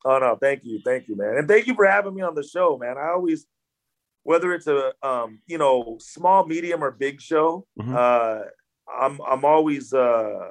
Oh 0.05 0.19
no, 0.19 0.37
thank 0.40 0.61
you, 0.62 0.81
thank 0.84 1.08
you, 1.08 1.17
man, 1.17 1.37
and 1.37 1.49
thank 1.49 1.67
you 1.67 1.75
for 1.75 1.84
having 1.84 2.14
me 2.14 2.22
on 2.22 2.37
the 2.37 2.44
show, 2.44 2.79
man. 2.79 2.96
I 2.96 3.08
always, 3.08 3.46
whether 4.22 4.55
it's 4.55 4.69
a 4.69 4.93
um, 5.02 5.40
you 5.49 5.58
know 5.58 5.96
small, 6.00 6.46
medium, 6.46 6.84
or 6.84 6.93
big 6.93 7.20
show, 7.20 7.67
mm-hmm. 7.81 7.96
uh, 7.96 8.43
I'm 8.88 9.20
I'm 9.29 9.44
always 9.44 9.93
uh, 9.93 10.49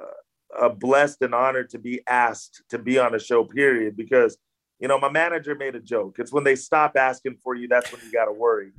uh, 0.58 0.68
blessed 0.68 1.22
and 1.22 1.34
honored 1.34 1.70
to 1.70 1.78
be 1.78 2.02
asked 2.06 2.62
to 2.68 2.78
be 2.78 2.98
on 2.98 3.14
a 3.14 3.18
show. 3.18 3.44
Period. 3.44 3.96
Because 3.96 4.36
you 4.78 4.88
know 4.88 4.98
my 4.98 5.10
manager 5.10 5.54
made 5.54 5.74
a 5.74 5.80
joke. 5.80 6.16
It's 6.18 6.32
when 6.32 6.44
they 6.44 6.56
stop 6.56 6.96
asking 6.96 7.36
for 7.42 7.54
you 7.54 7.68
that's 7.68 7.90
when 7.92 8.00
you 8.04 8.12
got 8.12 8.26
to 8.26 8.32
worry. 8.32 8.72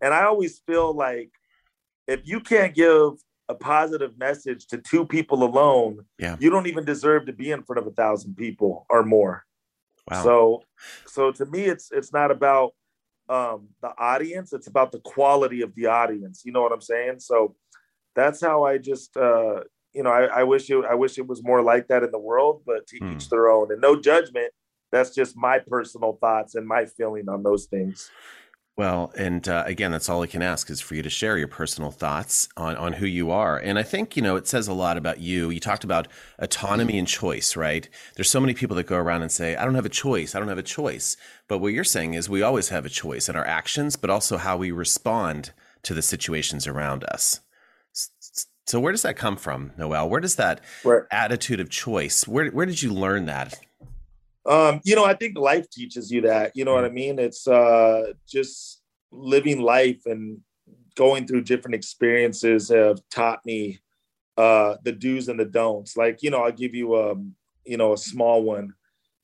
And 0.00 0.12
I 0.12 0.24
always 0.24 0.58
feel 0.66 0.94
like 0.94 1.30
if 2.06 2.20
you 2.24 2.40
can't 2.40 2.74
give 2.74 3.12
a 3.48 3.54
positive 3.54 4.18
message 4.18 4.66
to 4.68 4.78
two 4.78 5.06
people 5.06 5.42
alone, 5.44 6.04
yeah. 6.18 6.36
you 6.40 6.50
don't 6.50 6.66
even 6.66 6.84
deserve 6.84 7.26
to 7.26 7.32
be 7.32 7.50
in 7.50 7.62
front 7.62 7.78
of 7.78 7.86
a 7.86 7.94
thousand 7.94 8.36
people 8.36 8.86
or 8.88 9.04
more. 9.04 9.44
Wow. 10.10 10.22
So, 10.22 10.62
so 11.06 11.32
to 11.32 11.46
me, 11.46 11.64
it's 11.64 11.90
it's 11.92 12.12
not 12.12 12.30
about 12.30 12.72
um, 13.28 13.68
the 13.80 13.92
audience; 13.96 14.52
it's 14.52 14.66
about 14.66 14.90
the 14.90 14.98
quality 15.00 15.62
of 15.62 15.74
the 15.74 15.86
audience. 15.86 16.42
You 16.44 16.52
know 16.52 16.62
what 16.62 16.72
I'm 16.72 16.80
saying? 16.80 17.20
So, 17.20 17.54
that's 18.16 18.40
how 18.40 18.64
I 18.64 18.78
just 18.78 19.16
uh, 19.16 19.60
you 19.92 20.02
know 20.02 20.10
I, 20.10 20.24
I, 20.24 20.42
wish 20.42 20.68
it 20.70 20.84
I 20.84 20.94
wish 20.94 21.18
it 21.18 21.26
was 21.26 21.42
more 21.44 21.62
like 21.62 21.88
that 21.88 22.02
in 22.02 22.10
the 22.10 22.18
world, 22.18 22.62
but 22.66 22.86
to 22.88 22.98
hmm. 22.98 23.12
each 23.12 23.28
their 23.30 23.48
own 23.48 23.70
and 23.70 23.80
no 23.80 24.00
judgment. 24.00 24.52
That's 24.92 25.14
just 25.14 25.36
my 25.36 25.58
personal 25.58 26.18
thoughts 26.20 26.54
and 26.54 26.66
my 26.66 26.84
feeling 26.84 27.28
on 27.28 27.42
those 27.42 27.66
things. 27.66 28.10
Well, 28.74 29.12
and 29.18 29.46
uh, 29.48 29.64
again, 29.66 29.92
that's 29.92 30.08
all 30.08 30.22
I 30.22 30.26
can 30.26 30.40
ask 30.40 30.70
is 30.70 30.80
for 30.80 30.94
you 30.94 31.02
to 31.02 31.10
share 31.10 31.36
your 31.36 31.48
personal 31.48 31.90
thoughts 31.90 32.48
on, 32.56 32.74
on 32.76 32.94
who 32.94 33.04
you 33.04 33.30
are. 33.30 33.58
And 33.58 33.78
I 33.78 33.82
think, 33.82 34.16
you 34.16 34.22
know, 34.22 34.36
it 34.36 34.46
says 34.46 34.66
a 34.66 34.72
lot 34.72 34.96
about 34.96 35.20
you. 35.20 35.50
You 35.50 35.60
talked 35.60 35.84
about 35.84 36.08
autonomy 36.38 36.98
and 36.98 37.06
choice, 37.06 37.54
right? 37.54 37.86
There's 38.16 38.30
so 38.30 38.40
many 38.40 38.54
people 38.54 38.74
that 38.76 38.86
go 38.86 38.96
around 38.96 39.20
and 39.20 39.30
say, 39.30 39.56
I 39.56 39.66
don't 39.66 39.74
have 39.74 39.84
a 39.84 39.90
choice. 39.90 40.34
I 40.34 40.38
don't 40.38 40.48
have 40.48 40.56
a 40.56 40.62
choice. 40.62 41.18
But 41.48 41.58
what 41.58 41.74
you're 41.74 41.84
saying 41.84 42.14
is 42.14 42.30
we 42.30 42.40
always 42.40 42.70
have 42.70 42.86
a 42.86 42.90
choice 42.90 43.28
in 43.28 43.36
our 43.36 43.46
actions, 43.46 43.96
but 43.96 44.08
also 44.08 44.38
how 44.38 44.56
we 44.56 44.70
respond 44.70 45.52
to 45.82 45.92
the 45.92 46.02
situations 46.02 46.66
around 46.66 47.04
us. 47.04 47.40
So 48.66 48.80
where 48.80 48.92
does 48.92 49.02
that 49.02 49.16
come 49.16 49.36
from, 49.36 49.72
Noel? 49.76 50.08
Where 50.08 50.20
does 50.20 50.36
that 50.36 50.62
where, 50.82 51.08
attitude 51.12 51.60
of 51.60 51.68
choice? 51.68 52.26
Where 52.26 52.48
where 52.50 52.64
did 52.64 52.80
you 52.80 52.92
learn 52.92 53.26
that? 53.26 53.58
Um, 54.44 54.80
you 54.84 54.96
know, 54.96 55.04
I 55.04 55.14
think 55.14 55.38
life 55.38 55.70
teaches 55.70 56.10
you 56.10 56.22
that. 56.22 56.52
You 56.54 56.64
know 56.64 56.74
what 56.74 56.84
I 56.84 56.90
mean? 56.90 57.18
It's 57.18 57.46
uh, 57.46 58.12
just 58.28 58.82
living 59.10 59.60
life 59.60 60.02
and 60.06 60.40
going 60.96 61.26
through 61.26 61.42
different 61.42 61.74
experiences 61.74 62.68
have 62.68 63.00
taught 63.10 63.44
me 63.46 63.80
uh, 64.36 64.76
the 64.82 64.92
do's 64.92 65.28
and 65.28 65.38
the 65.38 65.44
don'ts. 65.44 65.96
Like, 65.96 66.22
you 66.22 66.30
know, 66.30 66.42
I'll 66.42 66.52
give 66.52 66.74
you 66.74 66.96
a, 66.96 67.14
you 67.64 67.76
know, 67.76 67.92
a 67.92 67.98
small 67.98 68.42
one. 68.42 68.74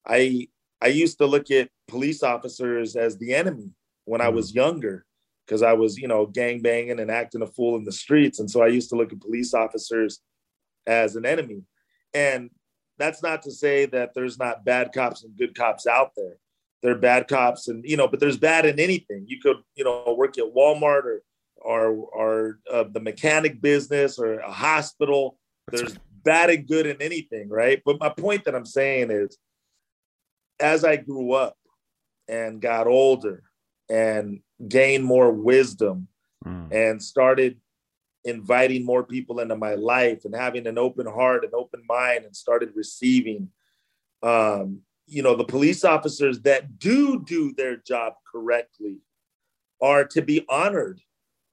I 0.06 0.48
I 0.80 0.88
used 0.88 1.18
to 1.18 1.26
look 1.26 1.50
at 1.50 1.70
police 1.88 2.22
officers 2.22 2.94
as 2.94 3.18
the 3.18 3.34
enemy 3.34 3.72
when 4.04 4.20
I 4.20 4.28
was 4.28 4.54
younger 4.54 5.04
because 5.44 5.62
I 5.62 5.72
was, 5.72 5.98
you 5.98 6.06
know, 6.06 6.26
gang 6.26 6.60
banging 6.60 7.00
and 7.00 7.10
acting 7.10 7.42
a 7.42 7.46
fool 7.46 7.76
in 7.76 7.84
the 7.84 7.92
streets. 7.92 8.38
And 8.38 8.50
so 8.50 8.62
I 8.62 8.68
used 8.68 8.90
to 8.90 8.96
look 8.96 9.12
at 9.12 9.20
police 9.20 9.54
officers 9.54 10.20
as 10.86 11.16
an 11.16 11.26
enemy. 11.26 11.62
And 12.14 12.50
that's 12.98 13.22
not 13.22 13.42
to 13.42 13.50
say 13.50 13.86
that 13.86 14.12
there's 14.14 14.38
not 14.38 14.64
bad 14.64 14.92
cops 14.92 15.24
and 15.24 15.36
good 15.36 15.54
cops 15.54 15.86
out 15.86 16.12
there. 16.16 16.36
There 16.82 16.92
are 16.92 16.98
bad 16.98 17.28
cops 17.28 17.68
and, 17.68 17.84
you 17.84 17.96
know, 17.96 18.08
but 18.08 18.20
there's 18.20 18.38
bad 18.38 18.66
in 18.66 18.78
anything. 18.78 19.24
You 19.26 19.40
could, 19.40 19.56
you 19.74 19.84
know, 19.84 20.14
work 20.16 20.38
at 20.38 20.54
Walmart 20.54 21.04
or, 21.04 21.22
or, 21.56 21.90
or 22.12 22.58
uh, 22.72 22.84
the 22.92 23.00
mechanic 23.00 23.60
business 23.60 24.18
or 24.18 24.38
a 24.40 24.52
hospital. 24.52 25.38
There's 25.70 25.96
bad 26.22 26.50
and 26.50 26.66
good 26.66 26.86
in 26.86 27.00
anything, 27.00 27.48
right? 27.48 27.82
But 27.84 28.00
my 28.00 28.10
point 28.10 28.44
that 28.44 28.54
I'm 28.54 28.66
saying 28.66 29.10
is, 29.10 29.38
as 30.60 30.84
I 30.84 30.96
grew 30.96 31.32
up 31.32 31.56
and 32.28 32.60
got 32.60 32.86
older 32.86 33.42
and 33.88 34.40
gained 34.68 35.04
more 35.04 35.32
wisdom 35.32 36.08
mm. 36.44 36.72
and 36.72 37.02
started 37.02 37.58
inviting 38.24 38.84
more 38.84 39.04
people 39.04 39.40
into 39.40 39.56
my 39.56 39.74
life 39.74 40.24
and 40.24 40.34
having 40.34 40.66
an 40.66 40.78
open 40.78 41.06
heart 41.06 41.44
and 41.44 41.54
open 41.54 41.82
mind 41.88 42.24
and 42.24 42.34
started 42.34 42.70
receiving 42.74 43.48
um, 44.22 44.80
you 45.06 45.22
know 45.22 45.36
the 45.36 45.44
police 45.44 45.84
officers 45.84 46.40
that 46.40 46.78
do 46.78 47.24
do 47.24 47.54
their 47.56 47.76
job 47.76 48.14
correctly 48.30 48.98
are 49.80 50.04
to 50.04 50.20
be 50.20 50.44
honored 50.48 51.00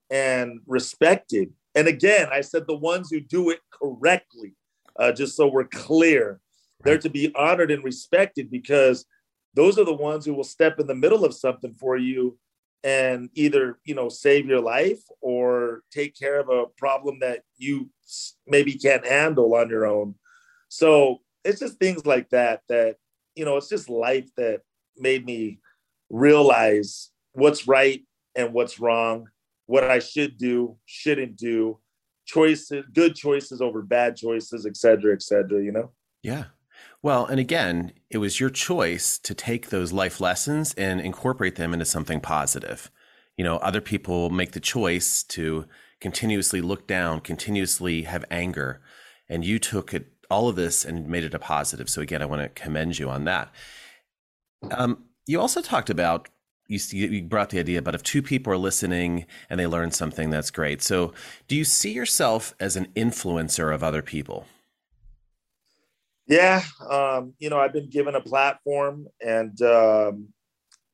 and 0.10 0.60
respected. 0.66 1.54
And 1.76 1.88
again 1.88 2.30
i 2.32 2.42
said 2.42 2.66
the 2.68 2.76
ones 2.76 3.10
who 3.12 3.20
do 3.20 3.50
it 3.50 3.60
correctly 3.72 4.56
uh, 5.00 5.12
just 5.12 5.36
so 5.36 5.48
we're 5.48 5.66
clear 5.66 6.40
they're 6.84 6.98
to 7.00 7.10
be 7.10 7.34
honored 7.36 7.72
and 7.72 7.84
respected 7.84 8.50
because 8.50 9.06
those 9.56 9.80
are 9.80 9.86
the 9.86 9.94
ones 9.94 10.26
who 10.26 10.34
will 10.34 10.44
step 10.44 10.80
in 10.80 10.88
the 10.88 10.96
middle 10.96 11.26
of 11.26 11.34
something 11.34 11.74
for 11.74 11.98
you 11.98 12.38
and 12.86 13.30
either 13.34 13.80
you 13.84 13.94
know 13.94 14.08
save 14.08 14.46
your 14.46 14.62
life 14.62 15.02
or 15.20 15.82
take 15.92 16.18
care 16.18 16.40
of 16.40 16.48
a 16.48 16.66
problem 16.78 17.20
that 17.20 17.42
you 17.58 17.90
maybe 18.48 18.74
can't 18.74 19.06
handle 19.06 19.54
on 19.56 19.70
your 19.70 19.86
own 19.86 20.16
so 20.70 21.20
it's 21.44 21.60
just 21.60 21.78
things 21.80 22.06
like 22.06 22.30
that 22.30 22.62
that 22.70 22.96
you 23.36 23.44
know 23.44 23.58
it's 23.58 23.70
just 23.70 23.90
life 23.90 24.30
that 24.38 24.62
made 24.98 25.26
me 25.26 25.60
realize 26.10 27.12
what's 27.34 27.68
right 27.68 28.04
and 28.36 28.54
what's 28.54 28.80
wrong, 28.80 29.28
what 29.66 29.84
I 29.84 30.00
should 30.00 30.38
do, 30.38 30.78
shouldn't 30.86 31.36
do, 31.38 31.80
choices, 32.26 32.86
good 32.94 33.16
choices 33.16 33.62
over 33.62 33.82
bad 33.82 34.16
choices, 34.16 34.66
et 34.66 34.78
cetera, 34.78 35.14
et 35.14 35.22
cetera, 35.22 35.64
you 35.64 35.72
know? 35.72 35.92
Yeah. 36.24 36.46
Well, 37.02 37.26
and 37.26 37.40
again, 37.40 37.94
it 38.10 38.18
was 38.18 38.40
your 38.40 38.50
choice 38.50 39.20
to 39.20 39.34
take 39.36 39.70
those 39.70 39.94
life 39.94 40.20
lessons 40.20 40.74
and 40.74 41.00
incorporate 41.00 41.56
them 41.56 41.74
into 41.74 41.86
something 41.86 42.20
positive. 42.20 42.90
You 43.38 43.44
know, 43.44 43.58
other 43.58 43.82
people 43.82 44.30
make 44.30 44.54
the 44.54 44.60
choice 44.60 45.24
to 45.24 45.66
continuously 46.00 46.62
look 46.62 46.88
down, 46.88 47.22
continuously 47.22 48.04
have 48.04 48.26
anger, 48.32 48.82
and 49.30 49.44
you 49.46 49.60
took 49.60 49.94
it 49.94 50.08
all 50.30 50.50
of 50.50 50.56
this 50.56 50.84
and 50.84 51.08
made 51.08 51.24
it 51.24 51.34
a 51.34 51.40
positive. 51.40 51.90
So 51.90 52.02
again, 52.02 52.22
I 52.22 52.26
want 52.26 52.42
to 52.42 52.50
commend 52.50 52.98
you 52.98 53.10
on 53.10 53.26
that. 53.26 53.54
Um, 54.72 55.06
you 55.28 55.40
also 55.40 55.62
talked 55.62 55.90
about 55.90 56.30
you, 56.68 56.80
you 56.92 57.24
brought 57.24 57.52
the 57.52 57.60
idea, 57.60 57.82
but 57.82 57.96
if 57.96 58.02
two 58.02 58.22
people 58.22 58.52
are 58.52 58.58
listening 58.58 59.26
and 59.50 59.60
they 59.60 59.68
learn 59.68 59.92
something, 59.92 60.30
that's 60.30 60.50
great. 60.50 60.82
So, 60.82 61.14
do 61.48 61.56
you 61.56 61.64
see 61.64 61.92
yourself 61.92 62.56
as 62.60 62.76
an 62.76 62.88
influencer 62.96 63.74
of 63.74 63.84
other 63.84 64.02
people? 64.02 64.48
Yeah, 66.28 66.64
um, 66.90 67.34
you 67.38 67.50
know, 67.50 67.60
I've 67.60 67.74
been 67.74 67.90
given 67.90 68.16
a 68.16 68.22
platform, 68.22 69.08
and 69.24 69.60
um, 69.62 70.30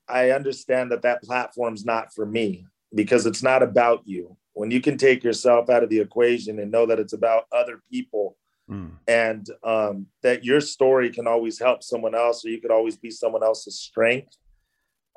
I 0.07 0.31
understand 0.31 0.91
that 0.91 1.03
that 1.03 1.23
platform's 1.23 1.85
not 1.85 2.13
for 2.13 2.25
me 2.25 2.65
because 2.93 3.25
it's 3.25 3.41
not 3.41 3.63
about 3.63 4.01
you. 4.05 4.35
When 4.53 4.71
you 4.71 4.81
can 4.81 4.97
take 4.97 5.23
yourself 5.23 5.69
out 5.69 5.83
of 5.83 5.89
the 5.89 5.99
equation 5.99 6.59
and 6.59 6.69
know 6.69 6.85
that 6.85 6.99
it's 6.99 7.13
about 7.13 7.45
other 7.53 7.81
people, 7.89 8.35
mm. 8.69 8.91
and 9.07 9.47
um, 9.63 10.07
that 10.21 10.43
your 10.43 10.59
story 10.59 11.09
can 11.09 11.27
always 11.27 11.57
help 11.57 11.81
someone 11.81 12.13
else, 12.13 12.43
or 12.43 12.49
you 12.49 12.59
could 12.59 12.71
always 12.71 12.97
be 12.97 13.09
someone 13.09 13.43
else's 13.43 13.79
strength. 13.79 14.35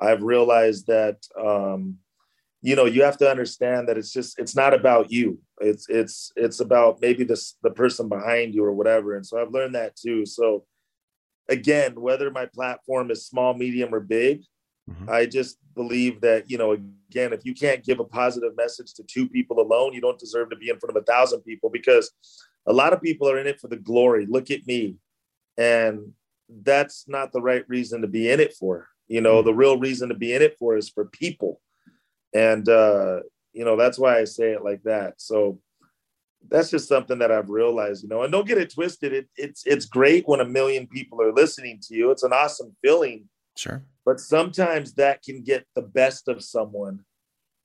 I've 0.00 0.22
realized 0.22 0.86
that 0.86 1.26
um, 1.40 1.98
you 2.64 2.74
know 2.76 2.86
you 2.86 3.02
have 3.02 3.18
to 3.18 3.30
understand 3.30 3.88
that 3.88 3.98
it's 3.98 4.12
just 4.12 4.38
it's 4.38 4.56
not 4.56 4.72
about 4.72 5.12
you. 5.12 5.38
It's 5.60 5.86
it's 5.88 6.32
it's 6.34 6.60
about 6.60 7.00
maybe 7.00 7.22
the 7.22 7.40
the 7.62 7.70
person 7.70 8.08
behind 8.08 8.54
you 8.54 8.64
or 8.64 8.72
whatever. 8.72 9.16
And 9.16 9.26
so 9.26 9.40
i've 9.40 9.52
learned 9.52 9.74
that 9.74 9.96
too. 9.96 10.24
So 10.26 10.64
again 11.48 12.00
whether 12.00 12.30
my 12.30 12.46
platform 12.46 13.10
is 13.10 13.26
small 13.26 13.52
medium 13.52 13.94
or 13.94 14.00
big 14.00 14.42
mm-hmm. 14.90 15.10
i 15.10 15.26
just 15.26 15.58
believe 15.74 16.18
that 16.22 16.50
you 16.50 16.56
know 16.56 16.72
again 16.72 17.34
if 17.34 17.44
you 17.44 17.52
can't 17.52 17.84
give 17.84 18.00
a 18.00 18.04
positive 18.04 18.56
message 18.56 18.94
to 18.94 19.02
two 19.02 19.28
people 19.28 19.60
alone 19.60 19.92
you 19.92 20.00
don't 20.00 20.18
deserve 20.18 20.48
to 20.48 20.56
be 20.56 20.70
in 20.70 20.78
front 20.78 20.96
of 20.96 21.02
a 21.02 21.04
thousand 21.04 21.42
people 21.42 21.68
because 21.68 22.10
a 22.66 22.72
lot 22.72 22.92
of 22.92 23.02
people 23.02 23.28
are 23.28 23.38
in 23.38 23.46
it 23.46 23.60
for 23.60 23.68
the 23.68 23.76
glory. 23.76 24.26
Look 24.26 24.50
at 24.50 24.66
me. 24.66 24.96
And 25.56 26.12
that's 26.48 27.04
not 27.08 27.32
the 27.32 27.40
right 27.40 27.64
reason 27.68 28.02
to 28.02 28.08
be 28.08 28.30
in 28.30 28.40
it 28.40 28.54
for. 28.54 28.88
You 29.06 29.20
know 29.20 29.36
mm-hmm. 29.36 29.46
the 29.46 29.54
real 29.54 29.78
reason 29.78 30.08
to 30.08 30.14
be 30.14 30.32
in 30.32 30.42
it 30.42 30.56
for 30.58 30.76
is 30.76 30.88
for 30.88 31.04
people 31.06 31.60
and 32.34 32.68
uh, 32.68 33.20
you 33.52 33.64
know 33.64 33.76
that's 33.76 33.98
why 33.98 34.18
I 34.18 34.24
say 34.24 34.52
it 34.52 34.64
like 34.64 34.82
that. 34.82 35.14
So 35.20 35.60
that's 36.50 36.70
just 36.70 36.88
something 36.88 37.18
that 37.20 37.32
I've 37.32 37.48
realized, 37.48 38.02
you 38.02 38.08
know. 38.08 38.22
And 38.22 38.32
don't 38.32 38.46
get 38.46 38.58
it 38.58 38.74
twisted. 38.74 39.12
It, 39.12 39.28
it's 39.36 39.62
it's 39.66 39.86
great 39.86 40.28
when 40.28 40.40
a 40.40 40.44
million 40.44 40.86
people 40.86 41.22
are 41.22 41.32
listening 41.32 41.80
to 41.84 41.94
you. 41.94 42.10
It's 42.10 42.22
an 42.22 42.32
awesome 42.32 42.76
feeling. 42.82 43.28
Sure. 43.56 43.82
But 44.04 44.20
sometimes 44.20 44.94
that 44.94 45.22
can 45.22 45.42
get 45.42 45.64
the 45.74 45.82
best 45.82 46.28
of 46.28 46.44
someone. 46.44 47.00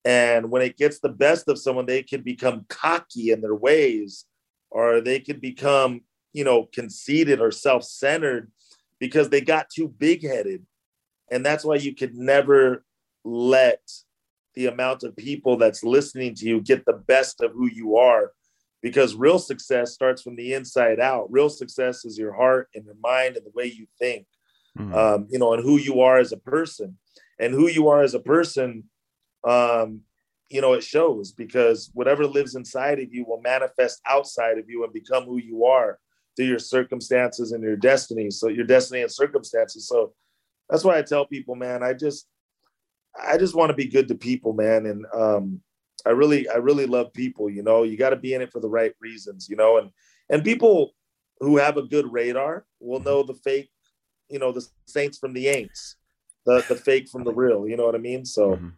And 0.06 0.50
when 0.50 0.62
it 0.62 0.78
gets 0.78 1.00
the 1.00 1.10
best 1.10 1.50
of 1.50 1.60
someone, 1.60 1.86
they 1.86 2.04
can 2.04 2.22
become 2.22 2.66
cocky 2.70 3.32
in 3.32 3.42
their 3.42 3.56
ways, 3.56 4.26
or 4.72 5.02
they 5.02 5.20
can 5.20 5.40
become, 5.40 6.02
you 6.32 6.46
know, 6.46 6.70
conceited 6.72 7.42
or 7.42 7.52
self-centered 7.52 8.50
because 9.00 9.30
they 9.30 9.42
got 9.42 9.70
too 9.70 9.90
big-headed. 9.90 10.66
And 11.30 11.46
that's 11.46 11.66
why 11.66 11.76
you 11.76 11.94
could 11.94 12.16
never 12.16 12.86
let 13.26 13.82
the 14.56 14.68
amount 14.68 15.03
of 15.03 15.15
people 15.15 15.58
that's 15.58 15.84
listening 15.84 16.34
to 16.36 16.46
you 16.46 16.62
get 16.62 16.86
the 16.86 16.94
best 17.08 17.41
of 17.41 17.51
who 17.51 17.68
you 17.68 17.98
are. 17.98 18.32
Because 18.82 19.15
real 19.15 19.39
success 19.39 19.91
starts 19.91 20.22
from 20.22 20.38
the 20.38 20.53
inside 20.53 21.01
out. 21.01 21.29
Real 21.29 21.50
success 21.50 22.06
is 22.06 22.18
your 22.18 22.34
heart 22.34 22.70
and 22.74 22.86
your 22.86 22.96
mind 23.03 23.36
and 23.36 23.46
the 23.46 23.51
way 23.53 23.65
you 23.65 23.88
think. 24.00 24.25
Mm-hmm. 24.77 24.94
um, 24.94 25.27
you 25.32 25.39
know 25.39 25.53
and 25.53 25.63
who 25.63 25.77
you 25.77 26.01
are 26.01 26.20
as 26.20 26.32
a 26.32 26.38
person. 26.38 26.98
And 27.39 27.53
who 27.53 27.68
you 27.68 27.89
are 27.89 28.01
as 28.01 28.13
a 28.13 28.20
person 28.20 28.84
um, 29.44 30.01
you 30.50 30.62
know 30.62 30.74
it 30.74 30.84
shows 30.84 31.32
because 31.32 31.89
whatever 31.94 32.25
lives 32.25 32.56
inside 32.56 33.00
of 33.00 33.13
you 33.13 33.25
will 33.25 33.41
manifest 33.41 34.01
outside 34.08 34.58
of 34.58 34.70
you 34.70 34.84
and 34.84 34.94
become 34.94 35.25
who 35.25 35.38
you 35.38 35.65
are 35.65 36.00
through 36.36 36.46
your 36.46 36.60
circumstances 36.60 37.51
and 37.51 37.63
your 37.63 37.75
destiny. 37.75 38.29
So 38.29 38.48
your 38.48 38.65
destiny 38.65 39.01
and 39.01 39.12
circumstances. 39.12 39.88
So 39.88 40.13
that's 40.70 40.84
why 40.84 40.98
i 40.98 41.01
tell 41.01 41.25
people 41.25 41.56
man 41.56 41.84
i 41.84 41.94
just 41.94 42.27
I 43.18 43.38
just 43.38 43.56
want 43.56 43.70
to 43.70 43.75
be 43.75 43.88
good 43.88 44.08
to 44.10 44.16
people, 44.16 44.54
man. 44.54 44.86
And 44.86 45.06
um, 45.13 45.62
I 46.06 46.12
really, 46.12 46.48
I 46.50 46.56
really 46.56 46.86
love 46.86 47.13
people. 47.13 47.50
You 47.50 47.63
know, 47.63 47.84
you 47.84 47.98
got 47.98 48.12
to 48.12 48.16
be 48.16 48.34
in 48.34 48.42
it 48.42 48.51
for 48.51 48.60
the 48.60 48.70
right 48.70 48.94
reasons. 49.00 49.48
You 49.50 49.56
know, 49.56 49.78
and 49.78 49.92
and 50.30 50.44
people 50.44 50.94
who 51.39 51.58
have 51.58 51.78
a 51.78 51.84
good 51.84 52.12
radar 52.12 52.66
will 52.80 53.00
know 53.00 53.24
the 53.24 53.34
fake. 53.34 53.70
You 54.30 54.39
know, 54.39 54.51
the 54.51 54.66
saints 54.86 55.18
from 55.18 55.34
the 55.34 55.48
ain'ts, 55.48 55.96
the 56.46 56.63
the 56.68 56.75
fake 56.75 57.10
from 57.10 57.24
the 57.24 57.34
real. 57.34 57.68
You 57.68 57.78
know 57.78 57.86
what 57.86 57.96
I 57.96 58.00
mean? 58.00 58.25
So. 58.25 58.51
Mm-hmm. 58.51 58.70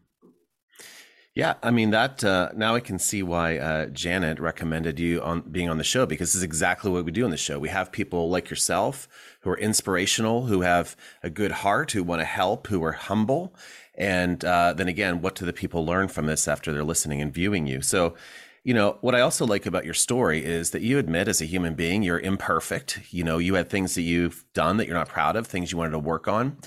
Yeah, 1.33 1.53
I 1.63 1.71
mean 1.71 1.91
that. 1.91 2.25
Uh, 2.25 2.49
now 2.53 2.75
I 2.75 2.81
can 2.81 2.99
see 2.99 3.23
why 3.23 3.57
uh, 3.57 3.85
Janet 3.85 4.37
recommended 4.37 4.99
you 4.99 5.21
on 5.21 5.39
being 5.49 5.69
on 5.69 5.77
the 5.77 5.83
show 5.85 6.05
because 6.05 6.29
this 6.29 6.35
is 6.35 6.43
exactly 6.43 6.91
what 6.91 7.05
we 7.05 7.11
do 7.13 7.23
on 7.23 7.31
the 7.31 7.37
show. 7.37 7.57
We 7.57 7.69
have 7.69 7.89
people 7.89 8.29
like 8.29 8.49
yourself 8.49 9.07
who 9.39 9.51
are 9.51 9.57
inspirational, 9.57 10.47
who 10.47 10.59
have 10.59 10.97
a 11.23 11.29
good 11.29 11.51
heart, 11.51 11.93
who 11.93 12.03
want 12.03 12.19
to 12.19 12.25
help, 12.25 12.67
who 12.67 12.83
are 12.83 12.91
humble, 12.91 13.55
and 13.95 14.43
uh, 14.45 14.73
then 14.73 14.87
again, 14.87 15.21
what 15.21 15.35
do 15.35 15.45
the 15.45 15.53
people 15.53 15.85
learn 15.85 16.07
from 16.07 16.25
this 16.25 16.47
after 16.47 16.71
they're 16.71 16.83
listening 16.83 17.21
and 17.21 17.33
viewing 17.33 17.67
you? 17.67 17.81
So, 17.81 18.15
you 18.63 18.73
know, 18.73 18.97
what 19.01 19.15
I 19.15 19.21
also 19.21 19.45
like 19.45 19.65
about 19.65 19.85
your 19.85 19.93
story 19.93 20.45
is 20.45 20.71
that 20.71 20.81
you 20.81 20.99
admit 20.99 21.27
as 21.27 21.41
a 21.41 21.45
human 21.45 21.73
being, 21.73 22.03
you're 22.03 22.19
imperfect. 22.19 22.99
You 23.11 23.23
know, 23.23 23.37
you 23.37 23.55
had 23.55 23.69
things 23.69 23.95
that 23.95 24.03
you've 24.03 24.45
done 24.53 24.77
that 24.77 24.87
you're 24.87 24.95
not 24.95 25.09
proud 25.09 25.35
of, 25.35 25.47
things 25.47 25.71
you 25.71 25.77
wanted 25.77 25.91
to 25.91 25.99
work 25.99 26.27
on. 26.27 26.57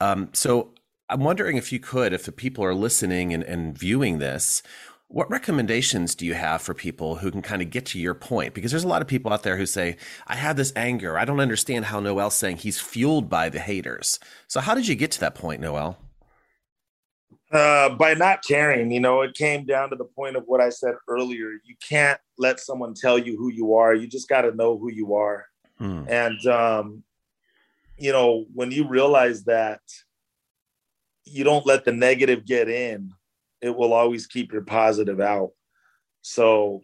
Um, 0.00 0.30
so 0.32 0.74
I'm 1.08 1.20
wondering 1.20 1.56
if 1.56 1.72
you 1.72 1.78
could, 1.78 2.12
if 2.12 2.24
the 2.24 2.32
people 2.32 2.64
are 2.64 2.74
listening 2.74 3.32
and, 3.32 3.42
and 3.44 3.76
viewing 3.76 4.18
this, 4.18 4.62
what 5.06 5.30
recommendations 5.30 6.14
do 6.14 6.26
you 6.26 6.34
have 6.34 6.60
for 6.60 6.74
people 6.74 7.16
who 7.16 7.30
can 7.30 7.40
kind 7.40 7.62
of 7.62 7.70
get 7.70 7.86
to 7.86 7.98
your 7.98 8.14
point? 8.14 8.52
Because 8.52 8.70
there's 8.70 8.84
a 8.84 8.88
lot 8.88 9.00
of 9.00 9.08
people 9.08 9.32
out 9.32 9.42
there 9.42 9.56
who 9.56 9.64
say, 9.64 9.96
I 10.26 10.34
have 10.34 10.56
this 10.56 10.72
anger. 10.76 11.18
I 11.18 11.24
don't 11.24 11.40
understand 11.40 11.86
how 11.86 11.98
Noel's 12.00 12.34
saying 12.34 12.58
he's 12.58 12.78
fueled 12.78 13.30
by 13.30 13.48
the 13.48 13.58
haters. 13.58 14.18
So, 14.48 14.60
how 14.60 14.74
did 14.74 14.86
you 14.86 14.94
get 14.94 15.10
to 15.12 15.20
that 15.20 15.34
point, 15.34 15.62
Noel? 15.62 15.98
Uh, 17.50 17.88
by 17.88 18.12
not 18.12 18.44
caring, 18.46 18.90
you 18.90 19.00
know, 19.00 19.22
it 19.22 19.34
came 19.34 19.64
down 19.64 19.88
to 19.88 19.96
the 19.96 20.04
point 20.04 20.36
of 20.36 20.44
what 20.44 20.60
I 20.60 20.68
said 20.68 20.94
earlier. 21.08 21.52
You 21.64 21.76
can't 21.80 22.20
let 22.36 22.60
someone 22.60 22.92
tell 22.92 23.16
you 23.16 23.38
who 23.38 23.50
you 23.50 23.74
are. 23.74 23.94
You 23.94 24.06
just 24.06 24.28
got 24.28 24.42
to 24.42 24.54
know 24.54 24.76
who 24.76 24.92
you 24.92 25.14
are. 25.14 25.46
Hmm. 25.78 26.04
And, 26.08 26.46
um, 26.46 27.02
you 27.96 28.12
know, 28.12 28.44
when 28.52 28.70
you 28.70 28.86
realize 28.86 29.44
that 29.44 29.80
you 31.24 31.42
don't 31.42 31.66
let 31.66 31.86
the 31.86 31.92
negative 31.92 32.44
get 32.44 32.68
in, 32.68 33.12
it 33.62 33.74
will 33.74 33.94
always 33.94 34.26
keep 34.26 34.52
your 34.52 34.62
positive 34.62 35.20
out. 35.20 35.52
So 36.20 36.82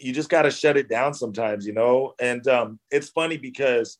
you 0.00 0.12
just 0.12 0.28
got 0.28 0.42
to 0.42 0.50
shut 0.50 0.76
it 0.76 0.88
down 0.88 1.14
sometimes, 1.14 1.66
you 1.66 1.72
know? 1.72 2.14
And 2.18 2.46
um, 2.48 2.80
it's 2.90 3.10
funny 3.10 3.36
because 3.36 3.98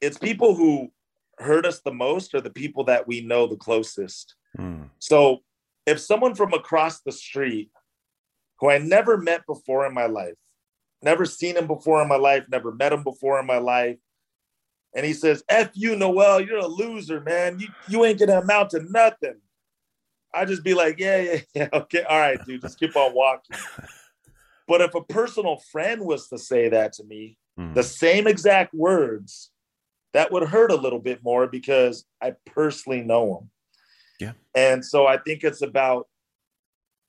it's 0.00 0.18
people 0.18 0.54
who 0.54 0.92
hurt 1.38 1.66
us 1.66 1.80
the 1.80 1.92
most 1.92 2.34
are 2.34 2.40
the 2.40 2.50
people 2.50 2.84
that 2.84 3.06
we 3.06 3.20
know 3.20 3.46
the 3.46 3.56
closest 3.56 4.34
Mm. 4.58 4.90
So 4.98 5.42
if 5.86 6.00
someone 6.00 6.34
from 6.34 6.52
across 6.52 7.00
the 7.00 7.12
street 7.12 7.70
who 8.60 8.70
I 8.70 8.78
never 8.78 9.18
met 9.18 9.46
before 9.46 9.86
in 9.86 9.94
my 9.94 10.06
life, 10.06 10.34
never 11.02 11.24
seen 11.24 11.56
him 11.56 11.66
before 11.66 12.00
in 12.02 12.08
my 12.08 12.16
life, 12.16 12.44
never 12.50 12.72
met 12.72 12.92
him 12.92 13.02
before 13.02 13.38
in 13.40 13.46
my 13.46 13.58
life, 13.58 13.98
and 14.94 15.04
he 15.04 15.12
says, 15.12 15.42
F 15.48 15.70
you, 15.74 15.96
Noel, 15.96 16.40
you're 16.40 16.58
a 16.58 16.66
loser, 16.66 17.20
man. 17.20 17.58
You, 17.58 17.66
you 17.88 18.04
ain't 18.04 18.20
gonna 18.20 18.38
amount 18.38 18.70
to 18.70 18.82
nothing. 18.90 19.40
I 20.32 20.44
just 20.44 20.62
be 20.62 20.74
like, 20.74 20.98
yeah, 20.98 21.20
yeah, 21.20 21.40
yeah, 21.54 21.68
okay, 21.72 22.02
all 22.04 22.18
right, 22.18 22.38
dude, 22.46 22.62
just 22.62 22.78
keep 22.78 22.96
on 22.96 23.12
walking. 23.14 23.56
but 24.68 24.80
if 24.80 24.94
a 24.94 25.02
personal 25.02 25.56
friend 25.72 26.02
was 26.02 26.28
to 26.28 26.38
say 26.38 26.68
that 26.68 26.92
to 26.94 27.04
me, 27.04 27.36
mm. 27.58 27.74
the 27.74 27.82
same 27.82 28.28
exact 28.28 28.72
words, 28.72 29.50
that 30.14 30.32
would 30.32 30.48
hurt 30.48 30.70
a 30.70 30.76
little 30.76 31.00
bit 31.00 31.22
more 31.22 31.46
because 31.46 32.06
I 32.22 32.34
personally 32.46 33.02
know 33.02 33.38
him. 33.38 33.50
Yeah. 34.20 34.32
And 34.54 34.84
so 34.84 35.06
I 35.06 35.18
think 35.18 35.42
it's 35.42 35.60
about 35.60 36.06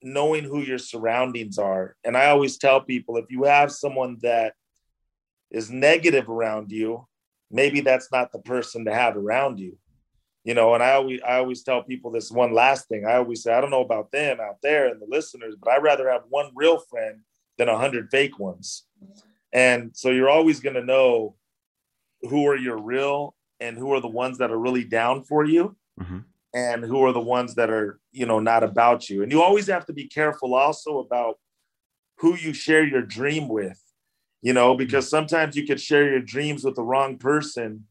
knowing 0.02 0.44
who 0.44 0.62
your 0.62 0.80
surroundings 0.80 1.58
are. 1.58 1.96
And 2.04 2.18
I 2.18 2.28
always 2.28 2.58
tell 2.58 2.82
people 2.82 3.18
if 3.18 3.26
you 3.30 3.44
have 3.44 3.72
someone 3.72 4.18
that 4.24 4.54
is 5.52 5.70
negative 5.70 6.30
around 6.30 6.72
you, 6.72 7.08
maybe 7.52 7.80
that's 7.80 8.12
not 8.12 8.32
the 8.32 8.40
person 8.40 8.86
to 8.86 8.94
have 8.94 9.16
around 9.16 9.60
you. 9.60 9.78
You 10.44 10.54
know, 10.54 10.76
and 10.76 10.84
I 10.84 10.94
always 10.94 11.22
I 11.26 11.38
always 11.38 11.64
tell 11.64 11.82
people 11.82 12.12
this 12.12 12.30
one 12.30 12.54
last 12.54 12.88
thing. 12.88 13.06
I 13.06 13.16
always 13.16 13.42
say, 13.42 13.52
I 13.54 13.62
don't 13.62 13.72
know 13.72 13.82
about 13.82 14.12
them 14.12 14.40
out 14.40 14.58
there 14.62 14.88
and 14.88 15.02
the 15.02 15.08
listeners, 15.10 15.56
but 15.60 15.72
I'd 15.72 15.82
rather 15.82 16.08
have 16.10 16.22
one 16.30 16.52
real 16.54 16.78
friend 16.78 17.22
than 17.58 17.68
a 17.68 17.78
hundred 17.78 18.10
fake 18.12 18.38
ones. 18.38 18.84
And 19.52 19.90
so 19.94 20.12
you're 20.12 20.30
always 20.30 20.60
gonna 20.60 20.84
know 20.84 21.36
who 22.22 22.48
are 22.48 22.56
your 22.58 22.78
real 22.78 23.36
and 23.60 23.78
who 23.78 23.94
are 23.94 24.02
the 24.02 24.08
ones 24.08 24.38
that 24.40 24.52
are 24.52 24.60
really 24.60 24.84
down 24.84 25.24
for 25.24 25.46
you. 25.46 25.76
Mm-hmm. 26.00 26.20
and 26.54 26.84
who 26.84 27.04
are 27.04 27.14
the 27.14 27.22
ones 27.22 27.56
that 27.56 27.70
are 27.70 28.00
you 28.12 28.26
know 28.26 28.40
not 28.40 28.64
about 28.64 29.10
you. 29.10 29.24
And 29.24 29.32
you 29.32 29.42
always 29.42 29.68
have 29.68 29.86
to 29.86 29.94
be 29.94 30.08
careful 30.08 30.54
also 30.54 31.00
about 31.00 31.40
who 32.18 32.36
you 32.36 32.54
share 32.54 32.84
your 32.84 33.02
dream 33.02 33.48
with 33.48 33.82
you 34.42 34.54
know 34.54 34.76
because 34.76 35.10
sometimes 35.10 35.56
you 35.56 35.66
could 35.66 35.80
share 35.80 36.10
your 36.10 36.20
dreams 36.20 36.66
with 36.66 36.76
the 36.76 36.84
wrong 36.84 37.18
person 37.18 37.86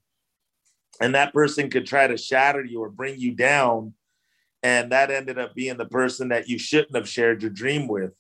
and 1.01 1.15
that 1.15 1.33
person 1.33 1.71
could 1.71 1.87
try 1.87 2.07
to 2.07 2.17
shatter 2.17 2.65
you 2.65 2.81
or 2.81 2.89
bring 2.89 3.19
you 3.19 3.33
down. 3.35 3.95
And 4.63 4.93
that 4.93 5.11
ended 5.11 5.39
up 5.39 5.55
being 5.55 5.77
the 5.77 5.87
person 5.87 6.29
that 6.29 6.49
you 6.49 6.59
shouldn't 6.59 6.97
have 6.97 7.09
shared 7.09 7.43
your 7.43 7.51
dream 7.51 7.87
with 7.87 8.13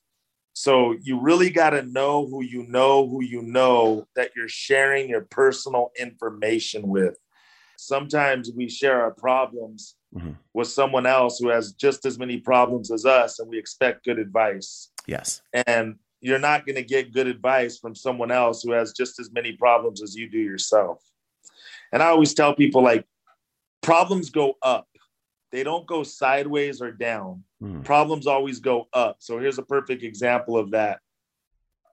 so 0.55 0.95
you 1.03 1.21
really 1.21 1.51
got 1.51 1.71
to 1.71 1.83
know 1.83 2.27
who 2.27 2.43
you 2.43 2.65
know 2.69 3.09
who 3.09 3.23
you 3.23 3.43
know 3.43 4.07
that 4.15 4.31
you're 4.37 4.49
sharing 4.49 5.09
your 5.09 5.23
personal 5.23 5.91
information 5.99 6.87
with. 6.87 7.19
Sometimes 7.77 8.53
we 8.57 8.69
share 8.69 9.03
our 9.03 9.11
problems 9.11 9.97
mm-hmm. 10.15 10.31
with 10.55 10.69
someone 10.69 11.07
else 11.07 11.41
who 11.41 11.49
has 11.49 11.73
just 11.73 12.07
as 12.07 12.21
many 12.21 12.39
problems 12.39 12.93
as 12.93 13.05
us 13.05 13.41
and 13.41 13.49
we 13.51 13.59
expect 13.59 14.05
good 14.05 14.21
advice. 14.21 14.91
Yes. 15.09 15.43
And 15.67 15.97
you're 16.21 16.39
not 16.39 16.65
going 16.65 16.77
to 16.77 16.85
get 16.85 17.13
good 17.13 17.27
advice 17.27 17.79
from 17.79 17.97
someone 17.97 18.31
else 18.31 18.63
who 18.63 18.71
has 18.73 18.93
just 18.93 19.19
as 19.19 19.33
many 19.33 19.53
problems 19.53 20.03
as 20.03 20.15
you 20.15 20.31
do 20.31 20.39
yourself. 20.39 21.03
And 21.93 22.03
i 22.03 22.07
always 22.07 22.33
tell 22.33 22.55
people 22.55 22.83
like 22.83 23.05
problems 23.83 24.31
go 24.31 24.55
up 24.63 24.87
they 25.55 25.63
don't 25.63 25.87
go 25.87 26.03
sideways 26.03 26.83
or 26.83 26.91
down 26.91 27.43
mm. 27.63 27.85
problems 27.85 28.27
always 28.27 28.61
go 28.61 28.89
up 28.93 29.17
so 29.21 29.39
here's 29.39 29.59
a 29.59 29.63
perfect 29.63 30.03
example 30.03 30.59
of 30.59 30.71
that 30.73 30.99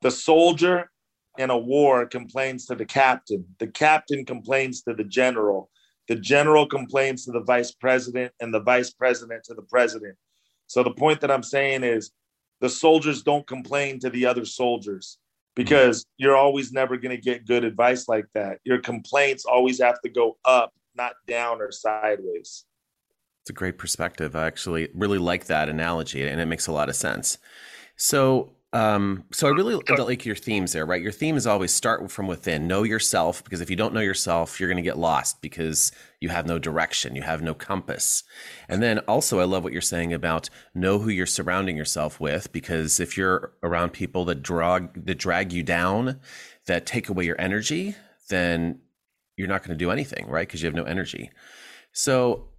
the 0.01 0.11
soldier 0.11 0.89
in 1.37 1.49
a 1.49 1.57
war 1.57 2.05
complains 2.05 2.65
to 2.65 2.75
the 2.75 2.85
captain 2.85 3.45
the 3.59 3.67
captain 3.67 4.25
complains 4.25 4.81
to 4.81 4.93
the 4.93 5.03
general 5.03 5.69
the 6.11 6.15
general 6.17 6.65
complains 6.65 7.23
to 7.23 7.31
the 7.31 7.39
vice 7.39 7.71
president 7.71 8.33
and 8.41 8.53
the 8.53 8.59
vice 8.59 8.91
president 8.91 9.45
to 9.45 9.53
the 9.53 9.61
president. 9.61 10.17
So 10.67 10.83
the 10.83 10.91
point 10.91 11.21
that 11.21 11.31
I'm 11.31 11.41
saying 11.41 11.85
is 11.85 12.11
the 12.59 12.67
soldiers 12.67 13.23
don't 13.23 13.47
complain 13.47 13.97
to 13.99 14.09
the 14.09 14.25
other 14.25 14.43
soldiers 14.43 15.19
because 15.55 16.05
you're 16.17 16.35
always 16.35 16.73
never 16.73 16.97
going 16.97 17.15
to 17.15 17.21
get 17.21 17.47
good 17.47 17.63
advice 17.63 18.09
like 18.09 18.25
that. 18.33 18.59
Your 18.65 18.79
complaints 18.79 19.45
always 19.45 19.79
have 19.79 20.01
to 20.01 20.09
go 20.09 20.37
up, 20.43 20.73
not 20.95 21.13
down 21.27 21.61
or 21.61 21.71
sideways. 21.71 22.65
It's 23.41 23.49
a 23.49 23.53
great 23.53 23.77
perspective. 23.77 24.35
I 24.35 24.45
actually 24.47 24.89
really 24.93 25.17
like 25.17 25.45
that 25.45 25.69
analogy 25.69 26.27
and 26.27 26.39
it 26.39 26.45
makes 26.45 26.67
a 26.67 26.71
lot 26.71 26.89
of 26.89 26.95
sense. 26.95 27.37
So, 27.95 28.53
um, 28.73 29.25
so 29.33 29.47
I 29.47 29.51
really 29.51 29.75
like 29.75 30.25
your 30.25 30.35
themes 30.35 30.71
there, 30.71 30.85
right? 30.85 31.01
Your 31.01 31.11
theme 31.11 31.35
is 31.35 31.45
always 31.45 31.73
start 31.73 32.09
from 32.09 32.27
within, 32.27 32.67
know 32.67 32.83
yourself, 32.83 33.43
because 33.43 33.59
if 33.59 33.69
you 33.69 33.75
don't 33.75 33.93
know 33.93 33.99
yourself, 33.99 34.59
you're 34.59 34.69
going 34.69 34.77
to 34.77 34.81
get 34.81 34.97
lost 34.97 35.41
because 35.41 35.91
you 36.21 36.29
have 36.29 36.45
no 36.45 36.57
direction, 36.57 37.15
you 37.15 37.21
have 37.21 37.41
no 37.41 37.53
compass. 37.53 38.23
And 38.69 38.81
then 38.81 38.99
also, 38.99 39.41
I 39.41 39.43
love 39.43 39.63
what 39.63 39.73
you're 39.73 39.81
saying 39.81 40.13
about 40.13 40.49
know 40.73 40.99
who 40.99 41.09
you're 41.09 41.25
surrounding 41.25 41.75
yourself 41.75 42.21
with, 42.21 42.53
because 42.53 43.01
if 43.01 43.17
you're 43.17 43.51
around 43.61 43.91
people 43.91 44.23
that 44.25 44.41
drag 44.41 45.05
that 45.05 45.17
drag 45.17 45.51
you 45.51 45.63
down, 45.63 46.21
that 46.65 46.85
take 46.85 47.09
away 47.09 47.25
your 47.25 47.41
energy, 47.41 47.95
then 48.29 48.79
you're 49.35 49.49
not 49.49 49.63
going 49.63 49.77
to 49.77 49.85
do 49.85 49.91
anything, 49.91 50.27
right? 50.27 50.47
Because 50.47 50.61
you 50.61 50.67
have 50.67 50.75
no 50.75 50.83
energy. 50.83 51.29
So 51.91 52.50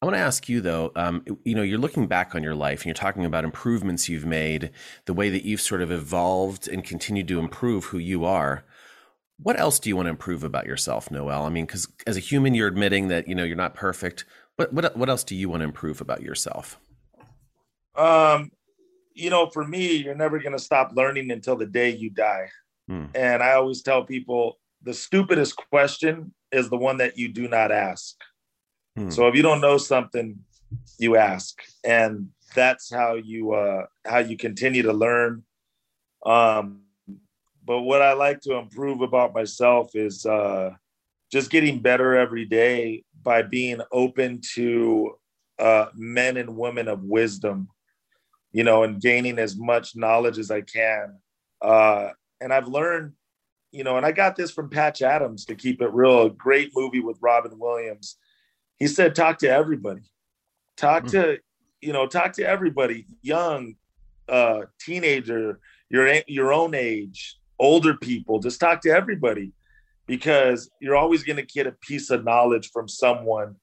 I 0.00 0.06
want 0.06 0.14
to 0.14 0.20
ask 0.20 0.48
you 0.48 0.60
though, 0.60 0.92
um, 0.94 1.24
you 1.44 1.56
know, 1.56 1.62
you're 1.62 1.78
looking 1.78 2.06
back 2.06 2.34
on 2.34 2.42
your 2.42 2.54
life 2.54 2.80
and 2.80 2.86
you're 2.86 2.94
talking 2.94 3.24
about 3.24 3.44
improvements 3.44 4.08
you've 4.08 4.26
made, 4.26 4.70
the 5.06 5.12
way 5.12 5.28
that 5.28 5.44
you've 5.44 5.60
sort 5.60 5.82
of 5.82 5.90
evolved 5.90 6.68
and 6.68 6.84
continued 6.84 7.26
to 7.28 7.40
improve 7.40 7.86
who 7.86 7.98
you 7.98 8.24
are. 8.24 8.64
What 9.40 9.58
else 9.58 9.80
do 9.80 9.88
you 9.88 9.96
want 9.96 10.06
to 10.06 10.10
improve 10.10 10.44
about 10.44 10.66
yourself, 10.66 11.10
Noel? 11.10 11.44
I 11.44 11.48
mean, 11.48 11.66
because 11.66 11.88
as 12.06 12.16
a 12.16 12.20
human, 12.20 12.54
you're 12.54 12.68
admitting 12.68 13.08
that 13.08 13.28
you 13.28 13.34
know 13.34 13.44
you're 13.44 13.56
not 13.56 13.74
perfect. 13.74 14.24
What 14.56 14.72
what 14.72 14.96
what 14.96 15.08
else 15.08 15.24
do 15.24 15.34
you 15.34 15.48
want 15.48 15.60
to 15.60 15.64
improve 15.64 16.00
about 16.00 16.22
yourself? 16.22 16.78
Um, 17.96 18.50
you 19.14 19.30
know, 19.30 19.50
for 19.50 19.66
me, 19.66 19.96
you're 19.96 20.14
never 20.14 20.38
going 20.38 20.52
to 20.52 20.58
stop 20.58 20.92
learning 20.94 21.30
until 21.32 21.56
the 21.56 21.66
day 21.66 21.90
you 21.90 22.10
die. 22.10 22.48
Hmm. 22.88 23.06
And 23.14 23.42
I 23.42 23.52
always 23.52 23.82
tell 23.82 24.04
people 24.04 24.58
the 24.82 24.94
stupidest 24.94 25.56
question 25.56 26.32
is 26.52 26.70
the 26.70 26.76
one 26.76 26.98
that 26.98 27.18
you 27.18 27.28
do 27.28 27.48
not 27.48 27.72
ask. 27.72 28.16
Hmm. 28.98 29.10
So 29.10 29.28
if 29.28 29.36
you 29.36 29.42
don't 29.42 29.60
know 29.60 29.78
something, 29.78 30.38
you 30.98 31.16
ask, 31.16 31.62
and 31.84 32.30
that's 32.54 32.92
how 32.92 33.14
you 33.14 33.52
uh, 33.52 33.86
how 34.04 34.18
you 34.18 34.36
continue 34.36 34.82
to 34.82 34.92
learn. 34.92 35.44
Um, 36.26 36.82
but 37.64 37.82
what 37.82 38.02
I 38.02 38.14
like 38.14 38.40
to 38.40 38.54
improve 38.54 39.00
about 39.02 39.34
myself 39.34 39.94
is 39.94 40.26
uh, 40.26 40.70
just 41.30 41.50
getting 41.50 41.78
better 41.78 42.16
every 42.16 42.44
day 42.44 43.04
by 43.22 43.42
being 43.42 43.80
open 43.92 44.40
to 44.54 45.14
uh, 45.60 45.86
men 45.94 46.36
and 46.36 46.56
women 46.56 46.88
of 46.88 47.04
wisdom, 47.04 47.68
you 48.50 48.64
know, 48.64 48.82
and 48.82 49.00
gaining 49.00 49.38
as 49.38 49.56
much 49.56 49.94
knowledge 49.94 50.38
as 50.38 50.50
I 50.50 50.62
can. 50.62 51.18
Uh, 51.62 52.08
and 52.40 52.52
I've 52.52 52.68
learned, 52.68 53.12
you 53.70 53.84
know, 53.84 53.96
and 53.96 54.04
I 54.04 54.10
got 54.10 54.34
this 54.34 54.50
from 54.50 54.70
Patch 54.70 55.02
Adams 55.02 55.44
to 55.44 55.54
keep 55.54 55.82
it 55.82 55.92
real, 55.92 56.26
a 56.26 56.30
great 56.30 56.72
movie 56.74 57.00
with 57.00 57.18
Robin 57.20 57.56
Williams 57.58 58.16
he 58.78 58.86
said 58.86 59.14
talk 59.14 59.38
to 59.38 59.48
everybody. 59.48 60.02
Talk 60.76 61.04
mm-hmm. 61.04 61.10
to 61.10 61.38
you 61.80 61.92
know 61.92 62.06
talk 62.06 62.32
to 62.34 62.46
everybody 62.46 63.06
young 63.22 63.76
uh 64.28 64.62
teenager 64.80 65.60
your 65.90 66.12
your 66.26 66.52
own 66.52 66.74
age 66.74 67.38
older 67.58 67.94
people. 67.94 68.38
Just 68.38 68.60
talk 68.60 68.80
to 68.82 68.90
everybody 68.90 69.52
because 70.06 70.70
you're 70.80 70.96
always 70.96 71.22
going 71.22 71.36
to 71.36 71.42
get 71.42 71.66
a 71.66 71.72
piece 71.72 72.10
of 72.10 72.24
knowledge 72.24 72.70
from 72.72 72.88
someone. 72.88 73.56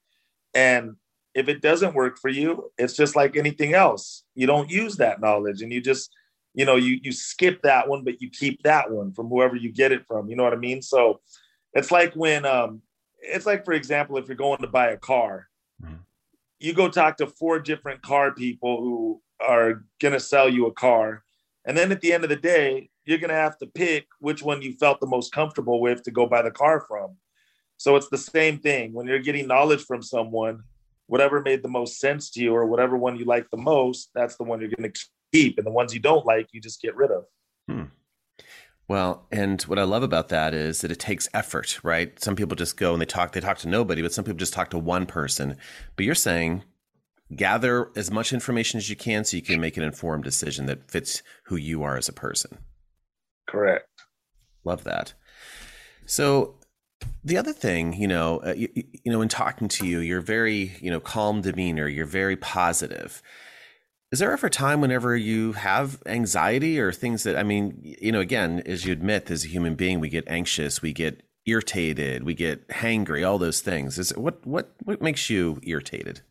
And 0.54 0.96
if 1.34 1.50
it 1.50 1.62
doesn't 1.62 1.96
work 1.96 2.18
for 2.18 2.30
you 2.30 2.72
it's 2.78 2.96
just 2.96 3.16
like 3.16 3.36
anything 3.36 3.74
else. 3.74 4.24
You 4.36 4.48
don't 4.48 4.70
use 4.70 4.98
that 4.98 5.22
knowledge 5.22 5.62
and 5.62 5.72
you 5.72 5.82
just 5.82 6.12
you 6.54 6.66
know 6.66 6.76
you 6.76 7.00
you 7.02 7.12
skip 7.12 7.62
that 7.64 7.88
one 7.88 8.04
but 8.04 8.22
you 8.22 8.30
keep 8.30 8.64
that 8.64 8.90
one 8.92 9.12
from 9.14 9.28
whoever 9.28 9.56
you 9.56 9.72
get 9.72 9.92
it 9.92 10.06
from. 10.08 10.30
You 10.30 10.36
know 10.36 10.44
what 10.44 10.54
i 10.54 10.58
mean? 10.58 10.82
So 10.82 11.22
it's 11.74 11.92
like 11.92 12.14
when 12.14 12.46
um 12.46 12.82
it's 13.28 13.46
like 13.46 13.66
for 13.66 13.74
example 13.74 14.18
if 14.18 14.28
you're 14.28 14.36
going 14.36 14.60
to 14.60 14.68
buy 14.68 14.90
a 14.90 14.98
car 14.98 15.48
mm-hmm. 15.84 15.96
you 16.60 16.74
go 16.74 16.90
talk 16.90 17.18
to 17.18 17.28
four 17.28 17.60
different 17.60 18.02
car 18.02 18.34
people 18.34 18.82
who 18.82 19.22
are 19.40 19.84
going 20.00 20.14
to 20.14 20.20
sell 20.20 20.50
you 20.50 20.68
a 20.68 20.74
car. 20.74 21.24
And 21.66 21.78
then 21.78 21.92
at 21.92 22.02
the 22.02 22.14
end 22.14 22.24
of 22.24 22.30
the 22.30 22.36
day 22.36 22.90
you're 23.06 23.18
going 23.20 23.30
to 23.30 23.36
have 23.36 23.58
to 23.60 23.68
pick 23.68 24.08
which 24.20 24.42
one 24.42 24.62
you 24.62 24.74
felt 24.74 25.00
the 25.00 25.08
most 25.08 25.32
comfortable 25.32 25.80
with 25.80 26.04
to 26.04 26.12
go 26.12 26.26
buy 26.26 26.42
the 26.42 26.52
car 26.52 26.84
from. 26.88 27.18
So 27.78 27.96
it's 27.96 28.10
the 28.10 28.18
same 28.18 28.58
thing. 28.58 28.94
When 28.94 29.06
you're 29.06 29.20
getting 29.20 29.48
knowledge 29.48 29.84
from 29.84 30.02
someone 30.02 30.64
whatever 31.08 31.40
made 31.42 31.62
the 31.62 31.70
most 31.70 32.00
sense 32.00 32.32
to 32.32 32.42
you 32.42 32.56
or 32.56 32.66
whatever 32.66 32.98
one 32.98 33.16
you 33.16 33.26
like 33.26 33.48
the 33.52 33.58
most 33.58 34.10
that's 34.16 34.38
the 34.38 34.44
one 34.44 34.60
you're 34.60 34.72
going 34.76 34.92
to 34.92 35.00
keep. 35.32 35.58
And 35.58 35.68
the 35.68 35.72
ones 35.72 35.94
you 35.94 36.00
don't 36.00 36.26
like 36.26 36.48
you 36.52 36.62
just 36.62 36.82
get 36.82 36.96
rid 36.96 37.12
of. 37.12 37.26
Hmm. 37.68 37.84
Well, 38.88 39.26
and 39.32 39.62
what 39.64 39.80
I 39.80 39.84
love 39.84 40.04
about 40.04 40.30
that 40.30 40.54
is 40.54 40.82
that 40.82 40.92
it 40.92 41.00
takes 41.00 41.28
effort, 41.34 41.80
right? 41.84 42.22
Some 42.22 42.36
people 42.36 42.56
just 42.56 42.78
go 42.78 42.94
and 42.94 43.02
they 43.02 43.06
talk, 43.06 43.32
they 43.32 43.40
talk 43.40 43.58
to 43.60 43.68
nobody, 43.68 44.02
but 44.02 44.14
some 44.14 44.24
people 44.24 44.38
just 44.38 44.54
talk 44.54 44.70
to 44.72 44.78
one 44.78 45.06
person. 45.08 45.58
But 45.96 46.06
you're 46.06 46.14
saying 46.14 46.64
gather 47.36 47.90
as 47.96 48.12
much 48.12 48.32
information 48.32 48.78
as 48.78 48.90
you 48.90 48.96
can 48.96 49.26
so 49.26 49.36
you 49.36 49.42
can 49.42 49.60
make 49.60 49.78
an 49.78 49.84
informed 49.84 50.24
decision 50.24 50.68
that 50.68 50.90
fits 50.92 51.24
who 51.46 51.56
you 51.56 51.82
are 51.82 51.98
as 51.98 52.08
a 52.08 52.14
person. 52.14 52.60
Correct. 53.48 53.88
Love 54.64 54.84
that. 54.84 55.14
So 56.06 56.56
the 57.24 57.38
other 57.38 57.54
thing, 57.54 57.94
you 57.94 58.08
know, 58.08 58.38
uh, 58.46 58.54
you, 58.56 58.70
you 58.76 59.12
know, 59.12 59.22
in 59.22 59.30
talking 59.30 59.68
to 59.70 59.88
you, 59.88 60.00
you're 60.00 60.22
very, 60.22 60.76
you 60.80 60.92
know, 60.92 61.00
calm 61.00 61.42
demeanor, 61.42 61.88
you're 61.88 62.06
very 62.06 62.36
positive. 62.36 63.22
Is 64.16 64.20
there 64.20 64.32
ever 64.32 64.48
a 64.48 64.50
time 64.50 64.80
whenever 64.80 65.18
you 65.18 65.52
have 65.52 66.02
anxiety 66.06 66.80
or 66.80 66.94
things 66.94 67.24
that, 67.24 67.36
I 67.36 67.44
mean, 67.44 67.82
you 68.00 68.14
know, 68.14 68.22
again, 68.22 68.64
as 68.66 68.86
you 68.86 68.94
admit, 68.94 69.30
as 69.30 69.44
a 69.44 69.50
human 69.50 69.76
being, 69.76 70.00
we 70.00 70.08
get 70.08 70.24
anxious, 70.30 70.82
we 70.82 70.94
get 70.94 71.22
irritated, 71.46 72.24
we 72.24 72.34
get 72.34 72.66
hangry, 72.70 73.28
all 73.28 73.38
those 73.38 73.60
things. 73.60 74.00
Is 74.00 74.16
what 74.16 74.48
what 74.48 74.72
what 74.86 75.02
makes 75.02 75.30
you 75.30 75.60
irritated? 75.64 76.22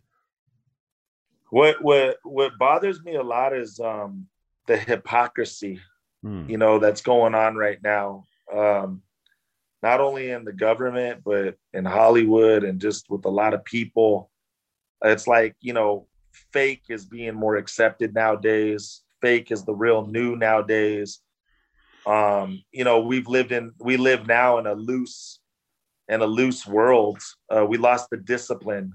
What 1.50 1.84
what 1.84 2.16
what 2.22 2.56
bothers 2.58 3.04
me 3.04 3.16
a 3.16 3.22
lot 3.22 3.54
is 3.54 3.78
um 3.78 4.28
the 4.66 4.78
hypocrisy, 4.78 5.78
hmm. 6.22 6.48
you 6.48 6.56
know, 6.56 6.78
that's 6.78 7.02
going 7.02 7.34
on 7.34 7.54
right 7.54 7.82
now. 7.84 8.24
Um 8.50 9.02
not 9.82 10.00
only 10.00 10.30
in 10.30 10.46
the 10.46 10.54
government, 10.54 11.20
but 11.22 11.58
in 11.74 11.84
Hollywood 11.84 12.64
and 12.64 12.80
just 12.80 13.10
with 13.10 13.26
a 13.26 13.36
lot 13.42 13.52
of 13.52 13.62
people. 13.62 14.30
It's 15.02 15.26
like, 15.26 15.54
you 15.60 15.74
know, 15.74 16.06
fake 16.52 16.84
is 16.88 17.04
being 17.04 17.34
more 17.34 17.56
accepted 17.56 18.14
nowadays. 18.14 19.02
Fake 19.20 19.50
is 19.50 19.64
the 19.64 19.74
real 19.74 20.06
new 20.06 20.36
nowadays. 20.36 21.20
Um, 22.06 22.62
you 22.72 22.84
know, 22.84 23.00
we've 23.00 23.28
lived 23.28 23.52
in 23.52 23.72
we 23.78 23.96
live 23.96 24.26
now 24.26 24.58
in 24.58 24.66
a 24.66 24.74
loose 24.74 25.40
in 26.08 26.20
a 26.20 26.26
loose 26.26 26.66
world. 26.66 27.20
Uh, 27.48 27.64
we 27.64 27.78
lost 27.78 28.10
the 28.10 28.16
discipline, 28.18 28.92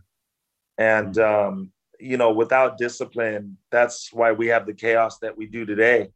and 0.78 1.17
um, 1.17 1.71
you 1.99 2.17
know, 2.17 2.32
without 2.32 2.78
discipline, 2.78 3.58
that's 3.71 4.13
why 4.13 4.32
we 4.32 4.47
have 4.47 4.65
the 4.65 4.73
chaos 4.73 5.17
that 5.19 5.36
we 5.36 5.47
do 5.47 5.65
today. 5.65 6.10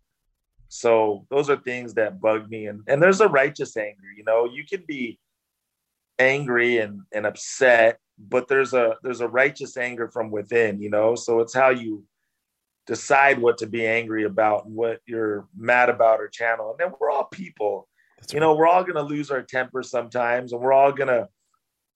So 0.70 1.26
those 1.30 1.50
are 1.50 1.58
things 1.58 1.96
that 1.96 2.22
bug 2.22 2.50
me, 2.50 2.68
and 2.68 2.84
and 2.88 3.02
there's 3.02 3.22
a 3.22 3.28
righteous 3.28 3.76
anger. 3.76 4.12
You 4.16 4.24
know, 4.24 4.46
you 4.46 4.66
can 4.66 4.84
be 4.88 5.20
angry 6.20 6.78
and 6.78 7.02
and 7.12 7.26
upset 7.26 8.00
but 8.18 8.48
there's 8.48 8.74
a 8.74 8.96
there's 9.04 9.22
a 9.22 9.28
righteous 9.28 9.78
anger 9.78 10.08
from 10.08 10.32
within 10.32 10.82
you 10.82 10.90
know? 10.90 11.16
So 11.16 11.40
it's 11.40 11.54
how 11.54 11.70
you 11.70 12.04
decide 12.86 13.40
what 13.40 13.58
to 13.60 13.68
be 13.68 13.88
angry 13.88 14.26
about 14.26 14.66
and 14.66 14.76
what 14.76 15.00
you're 15.06 15.48
mad 15.56 15.90
about 15.90 16.20
or 16.20 16.28
channel. 16.28 16.72
And 16.72 16.80
then 16.80 16.94
we're 17.00 17.10
all 17.10 17.26
people. 17.26 17.88
That's 18.18 18.34
you 18.34 18.40
right. 18.40 18.46
know 18.46 18.56
we're 18.56 18.68
all 18.68 18.84
to 18.86 19.02
lose 19.02 19.32
our 19.32 19.42
temper 19.42 19.84
sometimes 19.84 20.54
and 20.54 20.62
we're 20.62 20.74
all 20.74 20.94
to 20.94 21.28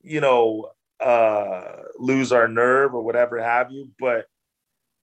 you 0.01 0.21
know 0.21 0.69
uh 0.99 1.83
lose 1.99 2.31
our 2.31 2.47
nerve 2.47 2.95
or 2.95 3.03
whatever 3.03 3.39
have 3.39 3.71
you 3.71 3.89
but 3.99 4.25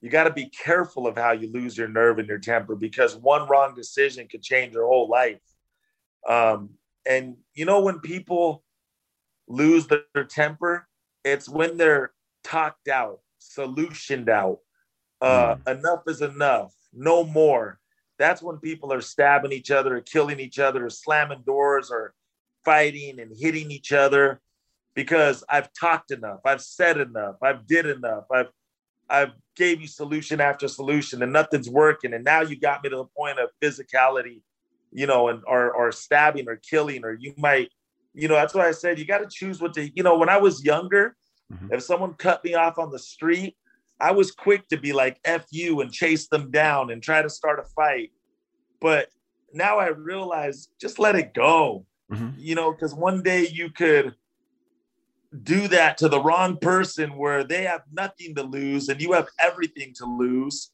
you 0.00 0.11
got 0.11 0.24
to 0.24 0.33
be 0.33 0.46
careful 0.50 1.07
of 1.07 1.16
how 1.16 1.31
you 1.31 1.50
lose 1.53 1.79
your 1.79 1.87
nerve 1.88 2.18
and 2.18 2.29
your 2.29 2.38
temper 2.38 2.74
because 2.74 3.16
one 3.16 3.48
wrong 3.48 3.74
decision 3.74 4.27
could 4.29 4.42
change 4.42 4.74
your 4.74 4.87
whole 4.87 5.09
life. 5.09 5.40
Um 6.29 6.70
and 7.07 7.37
you 7.55 7.64
know 7.64 7.81
when 7.81 8.00
people 8.00 8.63
lose 9.48 9.87
their 9.87 10.24
temper, 10.28 10.87
it's 11.24 11.48
when 11.48 11.76
they're 11.76 12.12
talked 12.42 12.88
out, 12.88 13.20
solutioned 13.40 14.28
out. 14.28 14.59
Uh, 15.20 15.57
mm. 15.57 15.78
Enough 15.78 16.02
is 16.07 16.20
enough, 16.22 16.74
no 16.92 17.24
more. 17.24 17.78
That's 18.18 18.42
when 18.42 18.59
people 18.59 18.92
are 18.92 19.00
stabbing 19.00 19.52
each 19.52 19.70
other, 19.70 19.96
or 19.96 20.00
killing 20.00 20.40
each 20.40 20.59
other, 20.59 20.87
or 20.87 20.90
slamming 20.90 21.42
doors, 21.46 21.90
or 21.90 22.14
fighting 22.64 23.20
and 23.20 23.33
hitting 23.37 23.70
each 23.70 23.92
other 23.92 24.40
because 24.94 25.44
I've 25.48 25.68
talked 25.72 26.11
enough, 26.11 26.40
I've 26.44 26.62
said 26.62 26.98
enough, 26.98 27.37
I've 27.42 27.66
did 27.66 27.87
enough, 27.87 28.24
I've 28.30 28.48
I've 29.09 29.33
gave 29.54 29.80
you 29.80 29.87
solution 29.87 30.40
after 30.40 30.66
solution 30.66 31.22
and 31.22 31.33
nothing's 31.33 31.68
working. 31.68 32.14
And 32.14 32.24
now 32.24 32.40
you 32.40 32.59
got 32.59 32.83
me 32.83 32.88
to 32.88 32.96
the 32.96 33.04
point 33.04 33.38
of 33.38 33.50
physicality, 33.62 34.40
you 34.92 35.07
know, 35.07 35.28
and 35.28 35.42
or 35.46 35.72
or 35.72 35.92
stabbing 35.92 36.48
or 36.48 36.57
killing, 36.57 37.04
or 37.04 37.12
you 37.12 37.35
might 37.37 37.70
you 38.14 38.29
know, 38.29 38.35
that's 38.35 38.55
why 38.55 38.68
I 38.68 38.72
said 38.72 38.98
you 38.98 39.05
got 39.05 39.18
to 39.18 39.29
choose 39.31 39.61
what 39.61 39.74
to, 39.74 39.90
you 39.94 40.03
know, 40.03 40.16
when 40.16 40.29
I 40.29 40.38
was 40.38 40.64
younger, 40.64 41.16
mm-hmm. 41.53 41.72
if 41.72 41.83
someone 41.83 42.14
cut 42.14 42.44
me 42.44 42.55
off 42.55 42.79
on 42.79 42.90
the 42.90 42.98
street, 42.98 43.57
I 44.00 44.12
was 44.12 44.31
quick 44.31 44.68
to 44.68 44.77
be 44.77 44.92
like, 44.92 45.18
F 45.24 45.46
you 45.50 45.81
and 45.81 45.92
chase 45.92 46.29
them 46.29 46.50
down 46.50 46.90
and 46.90 47.03
try 47.03 47.22
to 47.22 47.29
start 47.29 47.59
a 47.59 47.64
fight. 47.74 48.12
But 48.81 49.09
now 49.53 49.79
I 49.79 49.88
realize 49.88 50.68
just 50.81 50.98
let 50.98 51.16
it 51.16 51.35
go, 51.35 51.87
mm-hmm. 52.11 52.31
you 52.38 52.55
know, 52.55 52.72
because 52.72 52.94
one 52.94 53.22
day 53.22 53.48
you 53.48 53.70
could 53.70 54.14
do 55.42 55.66
that 55.68 55.98
to 55.98 56.09
the 56.09 56.22
wrong 56.22 56.57
person 56.59 57.16
where 57.16 57.42
they 57.42 57.64
have 57.64 57.83
nothing 57.92 58.35
to 58.37 58.42
lose 58.42 58.88
and 58.88 59.00
you 59.00 59.12
have 59.12 59.29
everything 59.40 59.92
to 59.96 60.07
lose. 60.07 60.70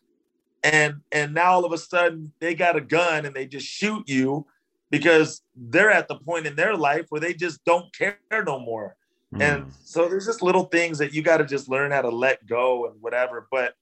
And 0.62 0.96
and 1.11 1.33
now 1.33 1.53
all 1.53 1.64
of 1.64 1.72
a 1.72 1.79
sudden 1.79 2.33
they 2.40 2.55
got 2.55 2.76
a 2.76 2.83
gun 2.83 3.24
and 3.24 3.35
they 3.35 3.46
just 3.46 3.66
shoot 3.66 4.07
you 4.07 4.46
because 4.90 5.42
they're 5.55 5.90
at 5.90 6.09
the 6.09 6.16
point 6.16 6.46
in 6.46 6.57
their 6.57 6.76
life 6.76 7.07
where 7.09 7.20
they 7.20 7.33
just 7.33 7.64
don't 7.64 7.94
care 7.94 8.18
no 8.44 8.59
more. 8.59 8.96
Mm. 9.35 9.42
And 9.42 9.72
so 9.85 10.09
there's 10.09 10.26
just 10.26 10.42
little 10.42 10.64
things 10.64 10.98
that 10.98 11.14
you 11.14 11.22
got 11.22 11.38
to 11.38 11.44
just 11.44 11.68
learn 11.68 11.92
how 11.92 12.03
to 12.03 12.11
let 12.11 12.44
go 12.46 12.87
and 12.87 13.00
whatever. 13.00 13.46
But 13.50 13.74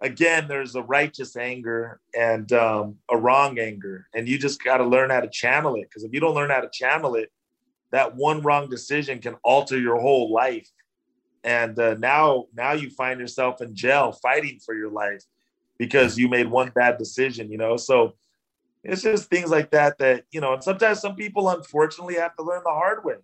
again, 0.00 0.48
there's 0.48 0.74
a 0.74 0.82
righteous 0.82 1.36
anger 1.36 2.00
and 2.18 2.52
um, 2.52 2.96
a 3.10 3.16
wrong 3.16 3.58
anger, 3.58 4.06
and 4.14 4.28
you 4.28 4.36
just 4.36 4.62
got 4.62 4.78
to 4.78 4.84
learn 4.84 5.10
how 5.10 5.20
to 5.20 5.30
channel 5.30 5.76
it. 5.76 5.88
Because 5.88 6.04
if 6.04 6.12
you 6.12 6.20
don't 6.20 6.34
learn 6.34 6.50
how 6.50 6.60
to 6.60 6.70
channel 6.72 7.14
it, 7.14 7.30
that 7.92 8.16
one 8.16 8.42
wrong 8.42 8.68
decision 8.68 9.20
can 9.20 9.36
alter 9.44 9.78
your 9.78 10.00
whole 10.00 10.32
life. 10.32 10.68
And 11.44 11.78
uh, 11.78 11.94
now, 11.94 12.46
now 12.54 12.72
you 12.72 12.90
find 12.90 13.20
yourself 13.20 13.60
in 13.60 13.74
jail 13.74 14.12
fighting 14.22 14.58
for 14.64 14.74
your 14.74 14.90
life 14.90 15.22
because 15.78 16.16
you 16.16 16.28
made 16.28 16.48
one 16.48 16.72
bad 16.74 16.98
decision. 16.98 17.50
You 17.50 17.58
know, 17.58 17.76
so 17.76 18.14
it's 18.84 19.02
just 19.02 19.30
things 19.30 19.50
like 19.50 19.70
that 19.70 19.98
that 19.98 20.24
you 20.32 20.40
know 20.40 20.54
and 20.54 20.62
sometimes 20.62 21.00
some 21.00 21.14
people 21.14 21.48
unfortunately 21.48 22.16
have 22.16 22.34
to 22.36 22.42
learn 22.42 22.62
the 22.64 22.70
hard 22.70 23.04
way. 23.04 23.16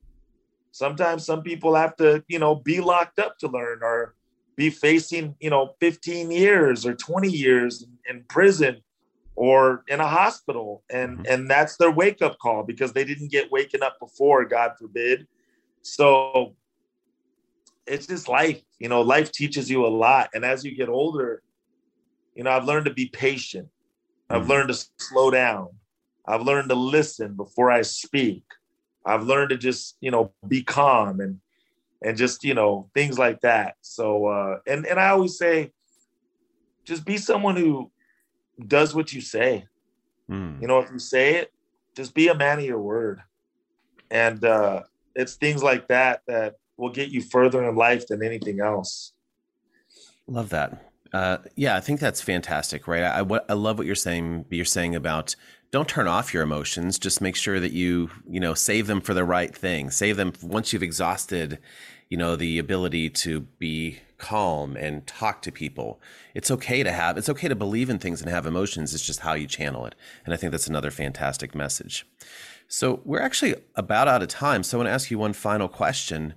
Sometimes 0.71 1.25
some 1.27 1.43
people 1.43 1.75
have 1.75 1.97
to 1.97 2.23
you 2.29 2.39
know 2.39 2.55
be 2.55 2.81
locked 2.81 3.19
up 3.19 3.39
to 3.39 3.49
learn 3.49 3.81
or 3.83 4.15
be 4.57 4.71
facing 4.71 5.35
you 5.41 5.51
know 5.51 5.75
15 5.81 6.31
years 6.31 6.87
or 6.87 6.95
20 6.95 7.29
years 7.29 7.87
in 8.09 8.25
prison 8.29 8.83
or 9.35 9.85
in 9.89 10.01
a 10.01 10.07
hospital. 10.07 10.85
And 10.91 11.19
mm-hmm. 11.19 11.33
and 11.33 11.51
that's 11.51 11.77
their 11.77 11.91
wake 11.91 12.23
up 12.23 12.39
call 12.39 12.63
because 12.63 12.93
they 12.93 13.05
didn't 13.05 13.31
get 13.31 13.51
waken 13.51 13.83
up 13.83 13.99
before 13.99 14.45
god 14.45 14.73
forbid. 14.79 15.27
So 15.83 16.55
it's 17.87 18.07
just 18.07 18.29
life 18.29 18.63
you 18.79 18.89
know 18.89 19.01
life 19.01 19.33
teaches 19.33 19.69
you 19.69 19.85
a 19.85 19.89
lot. 19.89 20.31
And 20.35 20.45
as 20.45 20.65
you 20.65 20.77
get 20.77 20.89
older 20.89 21.43
you 22.39 22.45
know 22.45 22.53
i've 22.53 22.65
learned 22.65 22.87
to 22.87 22.95
be 22.95 23.09
patient 23.09 23.69
I've 24.31 24.43
mm-hmm. 24.43 24.51
learned 24.51 24.69
to 24.69 24.87
slow 24.99 25.31
down. 25.31 25.69
I've 26.27 26.43
learned 26.43 26.69
to 26.69 26.75
listen 26.75 27.35
before 27.35 27.71
I 27.71 27.83
speak. 27.83 28.45
I've 29.05 29.23
learned 29.23 29.51
to 29.51 29.57
just, 29.57 29.97
you 30.01 30.11
know, 30.11 30.33
be 30.47 30.63
calm 30.63 31.21
and 31.21 31.41
and 32.03 32.17
just, 32.17 32.45
you 32.45 32.55
know, 32.55 32.89
things 32.95 33.19
like 33.19 33.41
that. 33.41 33.77
So 33.81 34.27
uh 34.27 34.59
and 34.67 34.87
and 34.87 35.01
I 35.01 35.09
always 35.09 35.39
say 35.39 35.73
just 36.85 37.05
be 37.05 37.17
someone 37.17 37.57
who 37.57 37.91
does 38.67 38.95
what 38.95 39.13
you 39.13 39.21
say. 39.21 39.67
Mm. 40.31 40.61
You 40.61 40.69
know, 40.69 40.81
if 40.81 40.91
you 40.91 40.99
say 40.99 41.37
it, 41.37 41.53
just 41.97 42.15
be 42.15 42.29
a 42.29 42.35
man 42.35 42.59
of 42.59 42.65
your 42.65 42.81
word. 42.81 43.23
And 44.11 44.45
uh 44.45 44.83
it's 45.15 45.35
things 45.37 45.63
like 45.63 45.89
that 45.89 46.23
that 46.27 46.57
will 46.77 46.91
get 46.91 47.09
you 47.09 47.23
further 47.23 47.67
in 47.67 47.75
life 47.75 48.07
than 48.07 48.23
anything 48.23 48.61
else. 48.61 49.15
Love 50.27 50.51
that. 50.51 50.88
Uh, 51.13 51.39
yeah, 51.57 51.77
I 51.77 51.81
think 51.81 52.01
that's 52.01 52.21
fantastic, 52.21 52.87
right? 52.87 53.03
I, 53.03 53.21
I, 53.21 53.41
I 53.49 53.53
love 53.55 53.79
what 53.79 53.87
you're 53.87 53.95
saying. 53.95 54.45
You're 54.51 54.65
saying 54.65 54.95
about 54.95 55.35
don't 55.71 55.89
turn 55.89 56.09
off 56.09 56.33
your 56.33 56.43
emotions. 56.43 56.99
Just 56.99 57.21
make 57.21 57.37
sure 57.37 57.61
that 57.61 57.73
you 57.73 58.11
you 58.29 58.41
know 58.41 58.55
save 58.55 58.87
them 58.87 59.01
for 59.01 59.15
the 59.15 59.25
right 59.25 59.55
thing. 59.55 59.91
Save 59.91 60.17
them 60.17 60.33
once 60.43 60.73
you've 60.73 60.83
exhausted, 60.83 61.59
you 62.09 62.17
know, 62.17 62.37
the 62.37 62.59
ability 62.59 63.11
to 63.11 63.41
be 63.59 64.01
calm 64.19 64.77
and 64.77 65.07
talk 65.07 65.43
to 65.43 65.53
people. 65.53 66.01
It's 66.35 66.51
okay 66.51 66.83
to 66.83 66.93
have. 66.93 67.17
It's 67.17 67.29
okay 67.29 67.49
to 67.49 67.55
believe 67.55 67.89
in 67.89 67.99
things 67.99 68.21
and 68.21 68.31
have 68.31 68.47
emotions. 68.47 68.93
It's 68.95 69.07
just 69.07 69.21
how 69.21 69.35
you 69.35 69.47
channel 69.47 69.87
it. 69.87 69.95
And 70.25 70.35
I 70.35 70.37
think 70.37 70.51
that's 70.51 70.67
another 70.67 70.91
fantastic 70.91 71.55
message. 71.55 72.07
So 72.67 73.01
we're 73.05 73.21
actually 73.21 73.55
about 73.77 74.09
out 74.09 74.23
of 74.23 74.29
time. 74.29 74.63
So 74.63 74.77
I 74.77 74.79
want 74.79 74.89
to 74.89 74.93
ask 74.93 75.11
you 75.11 75.19
one 75.19 75.33
final 75.33 75.69
question. 75.69 76.35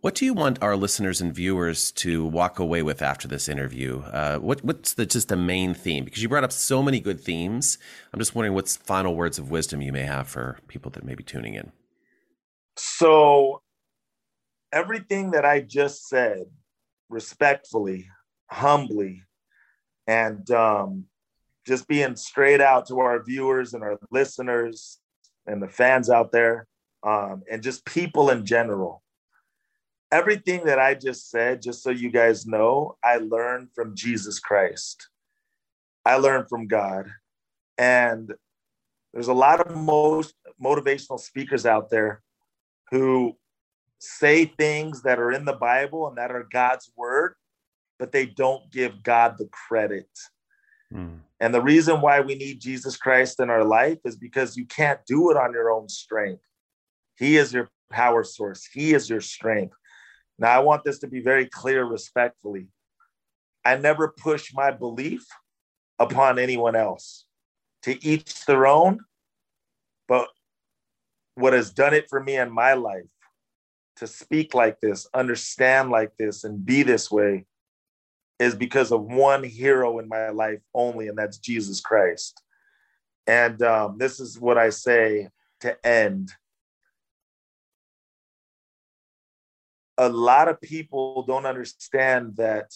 What 0.00 0.14
do 0.14 0.24
you 0.24 0.32
want 0.32 0.62
our 0.62 0.76
listeners 0.76 1.20
and 1.20 1.34
viewers 1.34 1.92
to 1.92 2.24
walk 2.24 2.58
away 2.58 2.82
with 2.82 3.02
after 3.02 3.28
this 3.28 3.50
interview? 3.50 4.00
Uh, 4.00 4.38
what, 4.38 4.64
what's 4.64 4.94
the 4.94 5.04
just 5.04 5.28
the 5.28 5.36
main 5.36 5.74
theme? 5.74 6.06
Because 6.06 6.22
you 6.22 6.28
brought 6.28 6.42
up 6.42 6.52
so 6.52 6.82
many 6.82 7.00
good 7.00 7.20
themes. 7.20 7.76
I'm 8.10 8.18
just 8.18 8.34
wondering 8.34 8.54
what's 8.54 8.78
final 8.78 9.14
words 9.14 9.38
of 9.38 9.50
wisdom 9.50 9.82
you 9.82 9.92
may 9.92 10.04
have 10.04 10.26
for 10.26 10.58
people 10.68 10.90
that 10.92 11.04
may 11.04 11.14
be 11.14 11.22
tuning 11.22 11.52
in. 11.52 11.72
So, 12.78 13.60
everything 14.72 15.32
that 15.32 15.44
I 15.44 15.60
just 15.60 16.08
said, 16.08 16.44
respectfully, 17.10 18.08
humbly, 18.50 19.24
and 20.06 20.50
um, 20.50 21.04
just 21.66 21.86
being 21.86 22.16
straight 22.16 22.62
out 22.62 22.88
to 22.88 23.00
our 23.00 23.22
viewers 23.22 23.74
and 23.74 23.82
our 23.82 23.98
listeners 24.10 24.98
and 25.46 25.62
the 25.62 25.68
fans 25.68 26.08
out 26.08 26.32
there, 26.32 26.66
um, 27.02 27.42
and 27.50 27.62
just 27.62 27.84
people 27.84 28.30
in 28.30 28.46
general 28.46 29.02
everything 30.12 30.64
that 30.64 30.78
I 30.78 30.94
just 30.94 31.30
said, 31.30 31.62
just 31.62 31.82
so 31.82 31.90
you 31.90 32.10
guys 32.10 32.46
know, 32.46 32.96
I 33.04 33.16
learned 33.16 33.68
from 33.74 33.94
Jesus 33.94 34.38
Christ. 34.38 35.08
I 36.04 36.16
learned 36.16 36.48
from 36.48 36.66
God. 36.66 37.10
And 37.78 38.32
there's 39.12 39.28
a 39.28 39.34
lot 39.34 39.60
of 39.60 39.76
most 39.76 40.34
motivational 40.62 41.18
speakers 41.18 41.66
out 41.66 41.90
there 41.90 42.22
who 42.90 43.36
say 43.98 44.46
things 44.46 45.02
that 45.02 45.18
are 45.18 45.32
in 45.32 45.44
the 45.44 45.52
Bible 45.52 46.08
and 46.08 46.16
that 46.18 46.30
are 46.30 46.46
God's 46.50 46.90
word, 46.96 47.34
but 47.98 48.12
they 48.12 48.26
don't 48.26 48.70
give 48.70 49.02
God 49.02 49.36
the 49.38 49.48
credit. 49.52 50.08
Mm. 50.92 51.20
And 51.38 51.54
the 51.54 51.62
reason 51.62 52.00
why 52.00 52.20
we 52.20 52.34
need 52.34 52.60
Jesus 52.60 52.96
Christ 52.96 53.40
in 53.40 53.50
our 53.50 53.64
life 53.64 53.98
is 54.04 54.16
because 54.16 54.56
you 54.56 54.66
can't 54.66 55.00
do 55.06 55.30
it 55.30 55.36
on 55.36 55.52
your 55.52 55.70
own 55.70 55.88
strength. 55.88 56.42
He 57.16 57.36
is 57.36 57.52
your 57.52 57.70
power 57.90 58.24
source, 58.24 58.66
He 58.66 58.94
is 58.94 59.08
your 59.08 59.20
strength. 59.20 59.76
Now, 60.40 60.48
I 60.52 60.58
want 60.60 60.84
this 60.84 60.98
to 61.00 61.06
be 61.06 61.20
very 61.20 61.46
clear 61.46 61.84
respectfully. 61.84 62.68
I 63.64 63.76
never 63.76 64.08
push 64.08 64.54
my 64.54 64.70
belief 64.70 65.26
upon 65.98 66.38
anyone 66.38 66.74
else. 66.74 67.26
To 67.84 68.04
each 68.04 68.44
their 68.46 68.66
own, 68.66 69.00
but 70.08 70.28
what 71.34 71.52
has 71.52 71.70
done 71.70 71.94
it 71.94 72.08
for 72.10 72.22
me 72.22 72.36
in 72.36 72.52
my 72.52 72.74
life 72.74 73.10
to 73.96 74.06
speak 74.06 74.54
like 74.54 74.80
this, 74.80 75.06
understand 75.14 75.90
like 75.90 76.12
this, 76.18 76.44
and 76.44 76.64
be 76.64 76.82
this 76.82 77.10
way 77.10 77.46
is 78.38 78.54
because 78.54 78.92
of 78.92 79.02
one 79.02 79.44
hero 79.44 79.98
in 79.98 80.08
my 80.08 80.30
life 80.30 80.60
only, 80.74 81.08
and 81.08 81.16
that's 81.16 81.38
Jesus 81.38 81.80
Christ. 81.80 82.42
And 83.26 83.62
um, 83.62 83.96
this 83.98 84.20
is 84.20 84.38
what 84.38 84.58
I 84.58 84.70
say 84.70 85.28
to 85.60 85.86
end 85.86 86.32
a 90.00 90.08
lot 90.08 90.48
of 90.48 90.60
people 90.62 91.24
don't 91.24 91.44
understand 91.44 92.36
that 92.36 92.70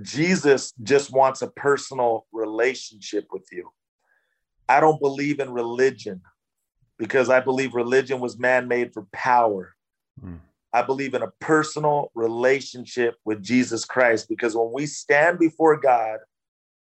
Jesus 0.00 0.72
just 0.82 1.12
wants 1.12 1.42
a 1.42 1.48
personal 1.48 2.26
relationship 2.32 3.26
with 3.32 3.46
you. 3.50 3.70
I 4.68 4.78
don't 4.80 5.00
believe 5.00 5.40
in 5.40 5.50
religion. 5.50 6.22
because 6.98 7.28
I 7.28 7.40
believe 7.40 7.74
religion 7.74 8.20
was 8.20 8.38
man 8.38 8.68
made 8.68 8.94
for 8.94 9.06
power. 9.12 9.74
Mm. 10.24 10.40
I 10.72 10.82
believe 10.82 11.14
in 11.14 11.22
a 11.22 11.32
personal 11.40 12.10
relationship 12.14 13.16
with 13.24 13.42
Jesus 13.42 13.84
Christ 13.84 14.28
because 14.28 14.56
when 14.56 14.70
we 14.72 14.86
stand 14.86 15.38
before 15.38 15.76
God, 15.78 16.20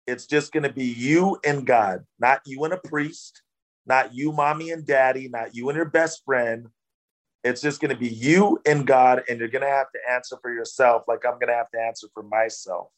it's 0.06 0.26
just 0.26 0.52
going 0.52 0.64
to 0.64 0.72
be 0.72 0.86
you 0.86 1.38
and 1.44 1.66
God, 1.66 2.04
not 2.18 2.40
you 2.46 2.64
and 2.64 2.72
a 2.72 2.78
priest, 2.78 3.42
not 3.86 4.14
you, 4.14 4.32
mommy 4.32 4.70
and 4.70 4.86
daddy, 4.86 5.28
not 5.28 5.54
you 5.54 5.68
and 5.68 5.76
your 5.76 5.90
best 5.90 6.24
friend. 6.24 6.68
It's 7.42 7.62
just 7.62 7.80
going 7.80 7.90
to 7.90 7.96
be 7.96 8.08
you 8.08 8.60
and 8.66 8.86
God, 8.86 9.22
and 9.28 9.38
you're 9.38 9.48
going 9.48 9.62
to 9.62 9.68
have 9.68 9.90
to 9.92 9.98
answer 10.10 10.36
for 10.42 10.52
yourself, 10.52 11.04
like 11.08 11.24
I'm 11.24 11.34
going 11.34 11.48
to 11.48 11.54
have 11.54 11.70
to 11.70 11.80
answer 11.80 12.06
for 12.12 12.22
myself. 12.22 12.88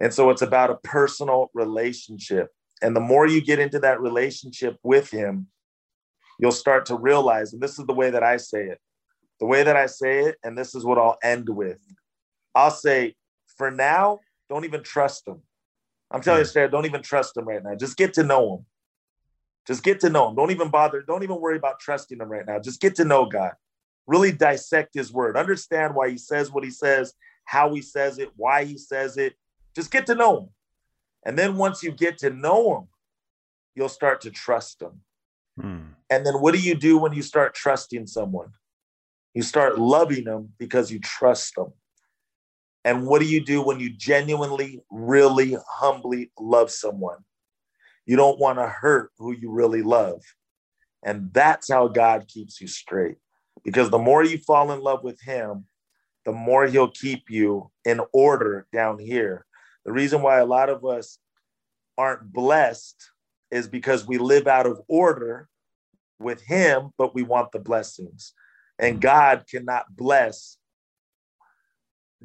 And 0.00 0.12
so 0.12 0.30
it's 0.30 0.42
about 0.42 0.70
a 0.70 0.76
personal 0.76 1.50
relationship. 1.54 2.50
And 2.82 2.94
the 2.94 3.00
more 3.00 3.26
you 3.26 3.40
get 3.40 3.58
into 3.58 3.78
that 3.80 4.00
relationship 4.00 4.76
with 4.82 5.10
Him, 5.10 5.46
you'll 6.38 6.52
start 6.52 6.86
to 6.86 6.96
realize, 6.96 7.52
and 7.52 7.62
this 7.62 7.78
is 7.78 7.86
the 7.86 7.94
way 7.94 8.10
that 8.10 8.22
I 8.22 8.36
say 8.36 8.64
it, 8.64 8.78
the 9.40 9.46
way 9.46 9.62
that 9.62 9.76
I 9.76 9.86
say 9.86 10.24
it, 10.24 10.36
and 10.44 10.58
this 10.58 10.74
is 10.74 10.84
what 10.84 10.98
I'll 10.98 11.16
end 11.22 11.48
with. 11.48 11.78
I'll 12.54 12.70
say, 12.70 13.14
for 13.56 13.70
now, 13.70 14.20
don't 14.50 14.64
even 14.64 14.82
trust 14.82 15.26
Him. 15.26 15.40
I'm 16.10 16.20
telling 16.20 16.40
you, 16.40 16.44
Sarah, 16.44 16.70
don't 16.70 16.86
even 16.86 17.02
trust 17.02 17.36
Him 17.36 17.46
right 17.46 17.62
now. 17.62 17.74
Just 17.74 17.96
get 17.96 18.14
to 18.14 18.22
know 18.22 18.56
Him. 18.58 18.66
Just 19.66 19.82
get 19.82 20.00
to 20.00 20.10
know 20.10 20.28
Him. 20.28 20.36
Don't 20.36 20.50
even 20.50 20.68
bother. 20.68 21.02
Don't 21.02 21.22
even 21.22 21.40
worry 21.40 21.56
about 21.56 21.80
trusting 21.80 22.20
Him 22.20 22.28
right 22.28 22.46
now. 22.46 22.58
Just 22.58 22.80
get 22.80 22.94
to 22.96 23.04
know 23.04 23.26
God. 23.26 23.52
Really 24.06 24.32
dissect 24.32 24.94
His 24.94 25.12
word. 25.12 25.36
Understand 25.36 25.94
why 25.94 26.10
He 26.10 26.18
says 26.18 26.50
what 26.50 26.64
He 26.64 26.70
says, 26.70 27.14
how 27.44 27.72
He 27.74 27.82
says 27.82 28.18
it, 28.18 28.30
why 28.36 28.64
He 28.64 28.76
says 28.76 29.16
it. 29.16 29.34
Just 29.74 29.90
get 29.90 30.06
to 30.06 30.14
know 30.14 30.38
Him. 30.38 30.48
And 31.24 31.38
then 31.38 31.56
once 31.56 31.82
you 31.82 31.92
get 31.92 32.18
to 32.18 32.30
know 32.30 32.78
Him, 32.78 32.88
you'll 33.74 33.88
start 33.88 34.20
to 34.22 34.30
trust 34.30 34.82
Him. 34.82 35.00
Hmm. 35.58 35.80
And 36.10 36.26
then 36.26 36.34
what 36.34 36.54
do 36.54 36.60
you 36.60 36.74
do 36.74 36.98
when 36.98 37.12
you 37.12 37.22
start 37.22 37.54
trusting 37.54 38.06
someone? 38.06 38.50
You 39.32 39.42
start 39.42 39.78
loving 39.78 40.24
them 40.24 40.52
because 40.58 40.92
you 40.92 41.00
trust 41.00 41.54
them. 41.56 41.72
And 42.84 43.06
what 43.06 43.20
do 43.20 43.26
you 43.26 43.42
do 43.42 43.62
when 43.62 43.80
you 43.80 43.90
genuinely, 43.90 44.80
really, 44.90 45.56
humbly 45.66 46.30
love 46.38 46.70
someone? 46.70 47.24
You 48.06 48.16
don't 48.16 48.38
want 48.38 48.58
to 48.58 48.66
hurt 48.66 49.10
who 49.18 49.32
you 49.32 49.50
really 49.50 49.82
love. 49.82 50.22
And 51.02 51.32
that's 51.32 51.70
how 51.70 51.88
God 51.88 52.28
keeps 52.28 52.60
you 52.60 52.66
straight. 52.66 53.16
Because 53.64 53.90
the 53.90 53.98
more 53.98 54.24
you 54.24 54.38
fall 54.38 54.72
in 54.72 54.80
love 54.80 55.04
with 55.04 55.20
Him, 55.20 55.66
the 56.24 56.32
more 56.32 56.66
He'll 56.66 56.90
keep 56.90 57.30
you 57.30 57.70
in 57.84 58.00
order 58.12 58.66
down 58.72 58.98
here. 58.98 59.46
The 59.84 59.92
reason 59.92 60.22
why 60.22 60.38
a 60.38 60.46
lot 60.46 60.70
of 60.70 60.84
us 60.84 61.18
aren't 61.96 62.32
blessed 62.32 63.10
is 63.50 63.68
because 63.68 64.06
we 64.06 64.18
live 64.18 64.46
out 64.46 64.66
of 64.66 64.80
order 64.88 65.48
with 66.18 66.42
Him, 66.42 66.90
but 66.98 67.14
we 67.14 67.22
want 67.22 67.52
the 67.52 67.58
blessings. 67.58 68.32
And 68.78 69.00
God 69.00 69.44
cannot 69.48 69.94
bless 69.94 70.56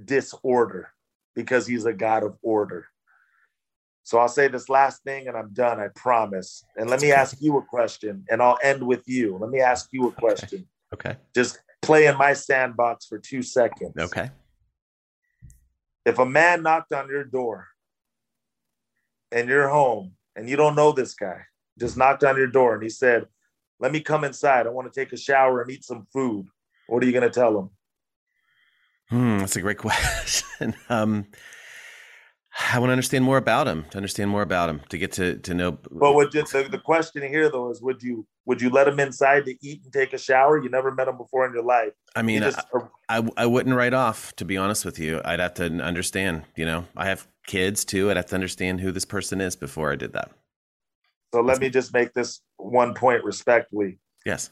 disorder 0.03 0.89
because 1.35 1.67
He's 1.67 1.85
a 1.85 1.93
God 1.93 2.23
of 2.23 2.37
order. 2.41 2.87
So 4.09 4.17
I'll 4.17 4.27
say 4.27 4.47
this 4.47 4.69
last 4.69 5.03
thing 5.03 5.27
and 5.27 5.37
I'm 5.37 5.53
done, 5.53 5.79
I 5.79 5.89
promise. 5.95 6.65
And 6.75 6.89
let 6.89 6.99
me 6.99 7.11
ask 7.11 7.37
you 7.39 7.59
a 7.59 7.61
question 7.61 8.25
and 8.31 8.41
I'll 8.41 8.57
end 8.63 8.81
with 8.81 9.07
you. 9.07 9.37
Let 9.37 9.51
me 9.51 9.59
ask 9.59 9.89
you 9.91 10.07
a 10.07 10.11
question. 10.11 10.67
Okay. 10.91 11.15
Just 11.35 11.59
play 11.83 12.07
in 12.07 12.17
my 12.17 12.33
sandbox 12.33 13.05
for 13.05 13.19
two 13.19 13.43
seconds. 13.43 13.93
Okay. 13.99 14.31
If 16.07 16.17
a 16.17 16.25
man 16.25 16.63
knocked 16.63 16.91
on 16.91 17.07
your 17.07 17.23
door 17.23 17.67
and 19.31 19.47
you're 19.47 19.69
home 19.69 20.13
and 20.35 20.49
you 20.49 20.55
don't 20.55 20.73
know 20.73 20.91
this 20.91 21.13
guy, 21.13 21.41
just 21.77 21.95
knocked 21.95 22.23
on 22.23 22.35
your 22.35 22.47
door 22.47 22.73
and 22.73 22.81
he 22.81 22.89
said, 22.89 23.27
Let 23.79 23.91
me 23.91 24.01
come 24.01 24.23
inside. 24.23 24.65
I 24.65 24.71
want 24.71 24.91
to 24.91 24.99
take 24.99 25.13
a 25.13 25.17
shower 25.17 25.61
and 25.61 25.69
eat 25.69 25.85
some 25.85 26.07
food. 26.11 26.47
What 26.87 27.03
are 27.03 27.05
you 27.05 27.13
going 27.13 27.29
to 27.31 27.39
tell 27.39 27.59
him? 27.59 27.69
Hmm, 29.11 29.37
that's 29.37 29.55
a 29.55 29.61
great 29.61 29.77
question. 29.77 30.73
um, 30.89 31.27
I 32.73 32.79
want 32.79 32.89
to 32.89 32.93
understand 32.93 33.23
more 33.23 33.37
about 33.37 33.67
him. 33.67 33.85
To 33.91 33.97
understand 33.97 34.29
more 34.29 34.41
about 34.41 34.69
him, 34.69 34.81
to 34.89 34.97
get 34.97 35.11
to 35.13 35.37
to 35.37 35.53
know. 35.53 35.77
Would 35.91 36.33
you, 36.33 36.43
the, 36.43 36.67
the 36.69 36.77
question 36.79 37.21
here 37.23 37.49
though 37.49 37.71
is, 37.71 37.81
would 37.81 38.01
you 38.03 38.25
would 38.45 38.61
you 38.61 38.69
let 38.69 38.87
him 38.87 38.99
inside 38.99 39.45
to 39.45 39.55
eat 39.61 39.81
and 39.83 39.93
take 39.93 40.13
a 40.13 40.17
shower? 40.17 40.61
You 40.61 40.69
never 40.69 40.91
met 40.91 41.07
him 41.07 41.17
before 41.17 41.45
in 41.45 41.53
your 41.53 41.63
life. 41.63 41.93
I 42.15 42.21
mean, 42.21 42.41
just- 42.41 42.59
I, 43.07 43.27
I 43.37 43.45
wouldn't 43.45 43.75
write 43.75 43.93
off. 43.93 44.35
To 44.37 44.45
be 44.45 44.57
honest 44.57 44.85
with 44.85 44.99
you, 44.99 45.21
I'd 45.25 45.39
have 45.39 45.53
to 45.55 45.65
understand. 45.65 46.43
You 46.55 46.65
know, 46.65 46.85
I 46.97 47.05
have 47.07 47.27
kids 47.47 47.85
too. 47.85 48.09
I'd 48.11 48.17
have 48.17 48.27
to 48.27 48.35
understand 48.35 48.81
who 48.81 48.91
this 48.91 49.05
person 49.05 49.41
is 49.41 49.55
before 49.55 49.91
I 49.91 49.95
did 49.95 50.13
that. 50.13 50.31
so 51.33 51.41
let 51.41 51.59
me 51.59 51.69
just 51.69 51.93
make 51.93 52.13
this 52.13 52.41
one 52.57 52.93
point 52.93 53.23
respectfully. 53.23 53.99
Yes. 54.25 54.51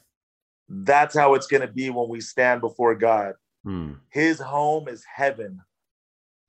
That's 0.70 1.15
how 1.15 1.34
it's 1.34 1.48
going 1.48 1.62
to 1.62 1.67
be 1.72 1.89
when 1.89 2.10
we 2.10 2.20
stand 2.22 2.62
before 2.62 2.93
God. 2.96 3.34
Hmm. 3.63 3.93
His 4.10 4.39
home 4.39 4.88
is 4.88 5.04
heaven. 5.12 5.62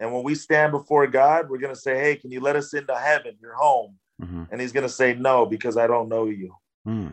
And 0.00 0.12
when 0.12 0.22
we 0.22 0.34
stand 0.34 0.72
before 0.72 1.06
God, 1.06 1.48
we're 1.48 1.58
going 1.58 1.74
to 1.74 1.80
say, 1.80 1.98
Hey, 1.98 2.16
can 2.16 2.30
you 2.30 2.40
let 2.40 2.56
us 2.56 2.72
into 2.74 2.96
heaven, 2.96 3.36
your 3.40 3.54
home? 3.54 3.96
hmm 4.20 4.44
And 4.50 4.60
he's 4.60 4.72
going 4.72 4.86
to 4.86 4.92
say, 4.92 5.14
No, 5.14 5.46
because 5.46 5.76
I 5.76 5.86
don't 5.86 6.08
know 6.08 6.26
you. 6.26 6.54
Hmm. 6.84 7.08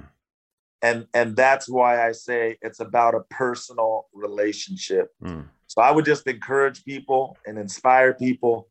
And, 0.82 1.08
and 1.14 1.36
that's 1.36 1.68
why 1.68 2.06
I 2.08 2.12
say 2.12 2.58
it's 2.62 2.80
about 2.80 3.16
a 3.16 3.22
personal 3.32 4.06
relationship. 4.14 5.10
Hmm. 5.22 5.42
So 5.68 5.82
I 5.82 5.92
would 5.92 6.06
just 6.06 6.28
encourage 6.28 6.86
people 6.86 7.38
and 7.46 7.58
inspire 7.58 8.14
people 8.14 8.70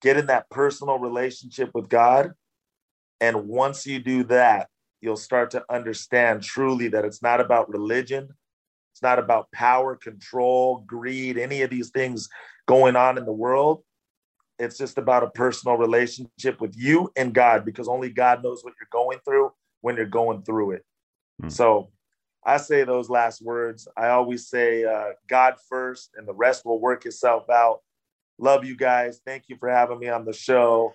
get 0.00 0.16
in 0.16 0.26
that 0.26 0.48
personal 0.50 0.98
relationship 0.98 1.70
with 1.74 1.88
God. 1.88 2.32
And 3.20 3.48
once 3.48 3.86
you 3.86 3.98
do 3.98 4.24
that, 4.24 4.68
you'll 5.00 5.16
start 5.16 5.50
to 5.52 5.64
understand 5.68 6.42
truly 6.42 6.88
that 6.88 7.04
it's 7.04 7.22
not 7.22 7.40
about 7.40 7.68
religion, 7.68 8.28
it's 8.92 9.02
not 9.02 9.18
about 9.18 9.50
power, 9.52 9.96
control, 9.96 10.84
greed, 10.86 11.38
any 11.38 11.62
of 11.62 11.70
these 11.70 11.90
things 11.90 12.28
going 12.66 12.96
on 12.96 13.18
in 13.18 13.24
the 13.24 13.32
world. 13.32 13.82
It's 14.58 14.76
just 14.76 14.98
about 14.98 15.22
a 15.22 15.30
personal 15.30 15.76
relationship 15.76 16.60
with 16.60 16.74
you 16.76 17.12
and 17.16 17.32
God 17.32 17.64
because 17.64 17.88
only 17.88 18.10
God 18.10 18.42
knows 18.42 18.64
what 18.64 18.74
you're 18.80 18.88
going 18.90 19.18
through 19.24 19.52
when 19.82 19.96
you're 19.96 20.06
going 20.06 20.42
through 20.42 20.72
it. 20.72 20.84
Hmm. 21.40 21.48
So 21.48 21.90
I 22.44 22.56
say 22.56 22.84
those 22.84 23.10
last 23.10 23.42
words. 23.42 23.86
I 23.96 24.08
always 24.08 24.48
say 24.48 24.84
uh, 24.84 25.10
God 25.28 25.56
first, 25.68 26.10
and 26.16 26.26
the 26.26 26.34
rest 26.34 26.64
will 26.64 26.80
work 26.80 27.06
itself 27.06 27.48
out. 27.50 27.80
Love 28.38 28.64
you 28.64 28.76
guys. 28.76 29.20
Thank 29.24 29.44
you 29.48 29.56
for 29.58 29.68
having 29.68 29.98
me 29.98 30.08
on 30.08 30.24
the 30.24 30.32
show. 30.32 30.94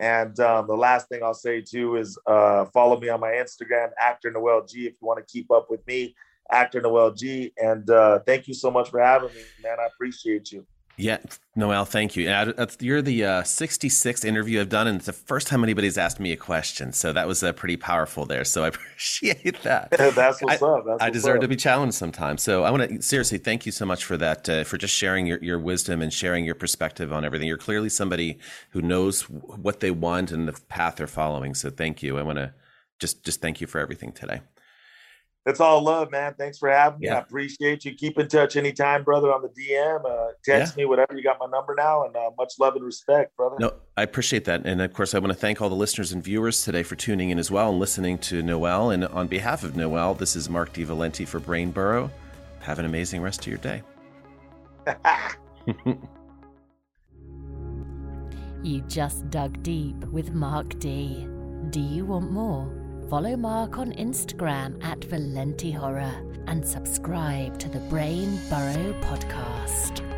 And 0.00 0.38
um, 0.40 0.66
the 0.66 0.76
last 0.76 1.08
thing 1.08 1.22
I'll 1.22 1.34
say 1.34 1.60
too 1.60 1.96
is 1.96 2.18
uh, 2.26 2.64
follow 2.66 2.98
me 2.98 3.08
on 3.08 3.20
my 3.20 3.32
Instagram, 3.32 3.90
Actor 3.98 4.32
Noel 4.32 4.64
G, 4.64 4.86
if 4.86 4.94
you 5.00 5.06
want 5.06 5.24
to 5.24 5.32
keep 5.32 5.50
up 5.50 5.70
with 5.70 5.86
me, 5.86 6.14
Actor 6.50 6.82
Noel 6.82 7.12
G. 7.12 7.52
And 7.56 7.88
uh, 7.90 8.20
thank 8.20 8.48
you 8.48 8.54
so 8.54 8.70
much 8.70 8.90
for 8.90 9.00
having 9.00 9.28
me, 9.34 9.42
man. 9.62 9.76
I 9.80 9.86
appreciate 9.86 10.52
you. 10.52 10.66
Yeah, 10.96 11.18
Noel, 11.56 11.84
thank 11.84 12.14
you. 12.14 12.30
I- 12.30 12.68
you're 12.78 13.02
the 13.02 13.24
uh, 13.24 13.42
66th 13.42 14.24
interview 14.24 14.60
I've 14.60 14.68
done, 14.68 14.86
and 14.86 14.98
it's 14.98 15.06
the 15.06 15.12
first 15.12 15.48
time 15.48 15.64
anybody's 15.64 15.98
asked 15.98 16.20
me 16.20 16.30
a 16.30 16.36
question. 16.36 16.92
So 16.92 17.12
that 17.12 17.26
was 17.26 17.42
uh, 17.42 17.52
pretty 17.52 17.76
powerful 17.76 18.26
there. 18.26 18.44
So 18.44 18.62
I 18.62 18.68
appreciate 18.74 19.60
that. 19.62 19.90
That's 19.90 20.40
what's 20.40 20.62
up. 20.62 20.84
That's 20.86 21.02
I 21.02 21.10
deserve 21.10 21.36
up. 21.36 21.42
to 21.42 21.48
be 21.48 21.56
challenged 21.56 21.96
sometimes. 21.96 22.42
So 22.44 22.62
I 22.62 22.70
want 22.70 22.88
to 22.88 23.02
seriously 23.02 23.38
thank 23.38 23.66
you 23.66 23.72
so 23.72 23.84
much 23.84 24.04
for 24.04 24.16
that, 24.18 24.48
uh, 24.48 24.62
for 24.62 24.78
just 24.78 24.94
sharing 24.94 25.26
your, 25.26 25.42
your 25.42 25.58
wisdom 25.58 26.00
and 26.00 26.12
sharing 26.12 26.44
your 26.44 26.54
perspective 26.54 27.12
on 27.12 27.24
everything. 27.24 27.48
You're 27.48 27.58
clearly 27.58 27.88
somebody 27.88 28.38
who 28.70 28.80
knows 28.80 29.22
what 29.22 29.80
they 29.80 29.90
want 29.90 30.30
and 30.30 30.46
the 30.46 30.52
path 30.68 30.96
they're 30.96 31.08
following. 31.08 31.54
So 31.54 31.70
thank 31.70 32.04
you. 32.04 32.18
I 32.18 32.22
want 32.22 32.38
to 32.38 32.54
just 33.00 33.24
just 33.24 33.40
thank 33.40 33.60
you 33.60 33.66
for 33.66 33.80
everything 33.80 34.12
today. 34.12 34.42
It's 35.46 35.60
all 35.60 35.82
love, 35.82 36.10
man. 36.10 36.34
Thanks 36.38 36.56
for 36.58 36.70
having 36.70 37.00
me. 37.00 37.06
Yeah. 37.08 37.16
I 37.16 37.18
appreciate 37.20 37.84
you. 37.84 37.94
Keep 37.94 38.18
in 38.18 38.28
touch 38.28 38.56
anytime, 38.56 39.04
brother, 39.04 39.32
on 39.32 39.42
the 39.42 39.48
DM. 39.48 40.04
Uh, 40.04 40.32
text 40.42 40.76
me, 40.76 40.86
whatever. 40.86 41.14
You 41.14 41.22
got 41.22 41.38
my 41.38 41.46
number 41.46 41.74
now, 41.74 42.04
and 42.04 42.16
uh, 42.16 42.30
much 42.38 42.54
love 42.58 42.76
and 42.76 42.84
respect, 42.84 43.36
brother. 43.36 43.56
No, 43.60 43.74
I 43.96 44.02
appreciate 44.02 44.46
that. 44.46 44.64
And 44.64 44.80
of 44.80 44.94
course, 44.94 45.14
I 45.14 45.18
want 45.18 45.32
to 45.32 45.38
thank 45.38 45.60
all 45.60 45.68
the 45.68 45.74
listeners 45.74 46.12
and 46.12 46.24
viewers 46.24 46.62
today 46.62 46.82
for 46.82 46.96
tuning 46.96 47.30
in 47.30 47.38
as 47.38 47.50
well 47.50 47.70
and 47.70 47.78
listening 47.78 48.16
to 48.18 48.42
Noel. 48.42 48.90
And 48.90 49.04
on 49.04 49.26
behalf 49.26 49.64
of 49.64 49.76
Noel, 49.76 50.14
this 50.14 50.34
is 50.34 50.48
Mark 50.48 50.72
DiValenti 50.72 51.28
for 51.28 51.40
Brain 51.40 51.70
Burrow. 51.70 52.10
Have 52.60 52.78
an 52.78 52.86
amazing 52.86 53.20
rest 53.20 53.40
of 53.42 53.48
your 53.48 53.58
day. 53.58 53.82
You 58.64 58.80
just 58.88 59.28
dug 59.28 59.62
deep 59.62 59.94
with 60.06 60.32
Mark 60.32 60.78
D. 60.78 61.28
Do 61.68 61.80
you 61.80 62.06
want 62.06 62.30
more? 62.30 62.83
Follow 63.14 63.36
Mark 63.36 63.78
on 63.78 63.92
Instagram 63.92 64.82
at 64.82 65.04
Valenti 65.04 65.70
Horror 65.70 66.12
and 66.48 66.66
subscribe 66.66 67.56
to 67.60 67.68
the 67.68 67.78
Brain 67.78 68.40
Burrow 68.50 68.92
podcast. 69.02 70.13